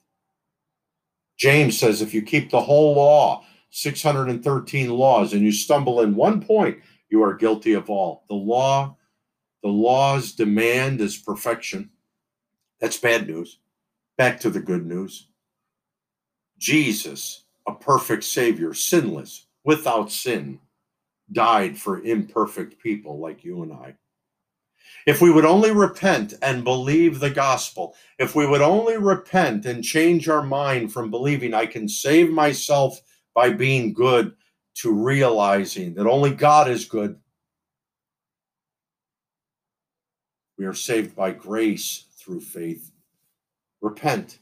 James 1.37 1.79
says, 1.79 2.01
If 2.01 2.13
you 2.13 2.21
keep 2.21 2.51
the 2.51 2.61
whole 2.61 2.95
law, 2.95 3.45
613 3.69 4.89
laws, 4.89 5.33
and 5.33 5.41
you 5.41 5.51
stumble 5.51 6.01
in 6.01 6.13
one 6.13 6.41
point, 6.41 6.77
you 7.11 7.21
are 7.23 7.35
guilty 7.35 7.73
of 7.73 7.89
all. 7.89 8.23
The 8.29 8.35
law, 8.35 8.97
the 9.61 9.69
law's 9.69 10.31
demand 10.31 11.01
is 11.01 11.17
perfection. 11.17 11.91
That's 12.79 12.97
bad 12.97 13.27
news. 13.27 13.59
Back 14.17 14.39
to 14.39 14.49
the 14.49 14.61
good 14.61 14.85
news. 14.85 15.27
Jesus, 16.57 17.43
a 17.67 17.73
perfect 17.73 18.23
Savior, 18.23 18.73
sinless, 18.73 19.47
without 19.63 20.11
sin, 20.11 20.59
died 21.31 21.77
for 21.77 22.01
imperfect 22.01 22.81
people 22.81 23.19
like 23.19 23.43
you 23.43 23.61
and 23.61 23.73
I. 23.73 23.95
If 25.05 25.21
we 25.21 25.31
would 25.31 25.45
only 25.45 25.71
repent 25.71 26.35
and 26.41 26.63
believe 26.63 27.19
the 27.19 27.29
gospel, 27.29 27.95
if 28.19 28.35
we 28.35 28.45
would 28.45 28.61
only 28.61 28.97
repent 28.97 29.65
and 29.65 29.83
change 29.83 30.29
our 30.29 30.43
mind 30.43 30.93
from 30.93 31.09
believing 31.09 31.53
I 31.53 31.65
can 31.65 31.89
save 31.89 32.29
myself 32.29 32.99
by 33.33 33.49
being 33.49 33.93
good 33.93 34.33
to 34.75 34.91
realizing 34.91 35.93
that 35.95 36.07
only 36.07 36.31
God 36.31 36.69
is 36.69 36.85
good, 36.85 37.17
we 40.57 40.65
are 40.65 40.73
saved 40.73 41.15
by 41.15 41.31
grace 41.31 42.05
through 42.17 42.41
faith. 42.41 42.91
Repent 43.81 44.39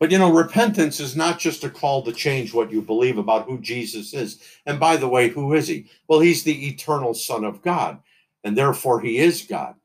but 0.00 0.10
you 0.10 0.18
know, 0.18 0.30
repentance 0.30 1.00
is 1.00 1.16
not 1.16 1.38
just 1.38 1.64
a 1.64 1.70
call 1.70 2.02
to 2.02 2.12
change 2.12 2.52
what 2.52 2.70
you 2.70 2.82
believe 2.82 3.16
about 3.16 3.46
who 3.46 3.58
Jesus 3.58 4.12
is. 4.12 4.38
And 4.66 4.80
by 4.80 4.98
the 4.98 5.08
way, 5.08 5.28
who 5.28 5.54
is 5.54 5.68
he? 5.68 5.86
Well, 6.08 6.20
he's 6.20 6.42
the 6.42 6.68
eternal 6.68 7.14
Son 7.14 7.42
of 7.42 7.62
God, 7.62 8.02
and 8.42 8.54
therefore 8.54 9.00
he 9.00 9.16
is 9.16 9.42
God. 9.42 9.76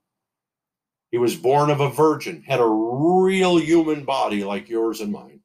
He 1.12 1.17
was 1.17 1.35
born 1.35 1.69
of 1.69 1.79
a 1.79 1.89
virgin, 1.89 2.43
had 2.43 2.59
a 2.59 2.67
real 2.67 3.57
human 3.57 4.03
body 4.03 4.43
like 4.43 4.67
yours 4.67 4.99
and 4.99 5.12
mine, 5.12 5.39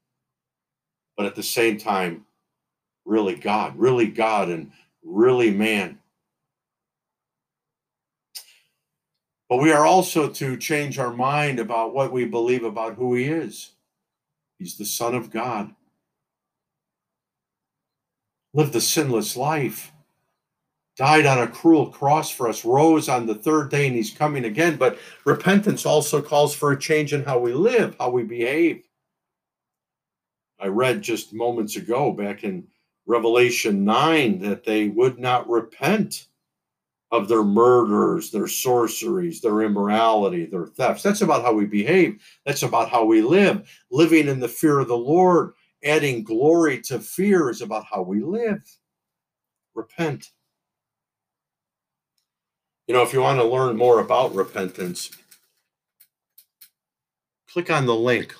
but 1.16 1.26
at 1.26 1.36
the 1.36 1.42
same 1.44 1.78
time, 1.78 2.26
really 3.04 3.36
God, 3.36 3.76
really 3.76 4.06
God, 4.06 4.48
and 4.48 4.70
really 5.02 5.50
man. 5.50 5.98
But 9.48 9.58
we 9.58 9.72
are 9.72 9.86
also 9.86 10.28
to 10.28 10.56
change 10.56 10.98
our 10.98 11.12
mind 11.12 11.58
about 11.58 11.94
what 11.94 12.12
we 12.12 12.24
believe 12.24 12.64
about 12.64 12.94
who 12.94 13.14
he 13.14 13.26
is. 13.26 13.72
He's 14.58 14.76
the 14.76 14.86
Son 14.86 15.14
of 15.14 15.30
God. 15.30 15.74
Lived 18.54 18.72
the 18.72 18.80
sinless 18.80 19.36
life, 19.36 19.92
died 20.96 21.26
on 21.26 21.40
a 21.40 21.46
cruel 21.46 21.88
cross 21.88 22.30
for 22.30 22.48
us, 22.48 22.64
rose 22.64 23.08
on 23.08 23.26
the 23.26 23.34
third 23.34 23.70
day, 23.70 23.86
and 23.86 23.96
he's 23.96 24.12
coming 24.12 24.44
again. 24.44 24.76
But 24.76 24.98
repentance 25.24 25.84
also 25.84 26.22
calls 26.22 26.54
for 26.54 26.72
a 26.72 26.78
change 26.78 27.12
in 27.12 27.24
how 27.24 27.38
we 27.38 27.52
live, 27.52 27.96
how 27.98 28.10
we 28.10 28.22
behave. 28.22 28.84
I 30.60 30.68
read 30.68 31.02
just 31.02 31.34
moments 31.34 31.76
ago 31.76 32.12
back 32.12 32.44
in 32.44 32.66
Revelation 33.06 33.84
9 33.84 34.38
that 34.40 34.64
they 34.64 34.88
would 34.88 35.18
not 35.18 35.48
repent 35.48 36.26
of 37.10 37.28
their 37.28 37.44
murders, 37.44 38.30
their 38.30 38.48
sorceries, 38.48 39.40
their 39.40 39.62
immorality, 39.62 40.46
their 40.46 40.66
thefts. 40.66 41.02
That's 41.02 41.20
about 41.20 41.42
how 41.42 41.52
we 41.52 41.66
behave. 41.66 42.20
That's 42.44 42.62
about 42.62 42.90
how 42.90 43.04
we 43.04 43.22
live. 43.22 43.70
Living 43.90 44.26
in 44.26 44.40
the 44.40 44.48
fear 44.48 44.80
of 44.80 44.88
the 44.88 44.96
Lord, 44.96 45.52
adding 45.84 46.24
glory 46.24 46.80
to 46.82 46.98
fear 46.98 47.50
is 47.50 47.60
about 47.60 47.84
how 47.84 48.02
we 48.02 48.20
live. 48.20 48.62
Repent. 49.74 50.30
You 52.88 52.94
know, 52.94 53.02
if 53.02 53.12
you 53.12 53.20
want 53.20 53.38
to 53.38 53.46
learn 53.46 53.76
more 53.76 54.00
about 54.00 54.34
repentance, 54.34 55.10
click 57.48 57.70
on 57.70 57.86
the 57.86 57.94
link 57.94 58.34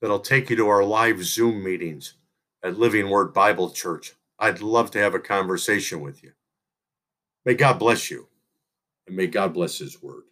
that'll 0.00 0.20
take 0.20 0.50
you 0.50 0.56
to 0.56 0.68
our 0.68 0.84
live 0.84 1.24
Zoom 1.24 1.64
meetings 1.64 2.14
at 2.62 2.78
Living 2.78 3.10
Word 3.10 3.32
Bible 3.32 3.70
Church. 3.70 4.14
I'd 4.38 4.60
love 4.62 4.90
to 4.92 4.98
have 4.98 5.14
a 5.14 5.20
conversation 5.20 6.00
with 6.00 6.22
you. 6.22 6.32
May 7.44 7.54
God 7.54 7.78
bless 7.78 8.10
you, 8.10 8.28
and 9.06 9.16
may 9.16 9.26
God 9.26 9.54
bless 9.54 9.78
His 9.78 10.02
word. 10.02 10.24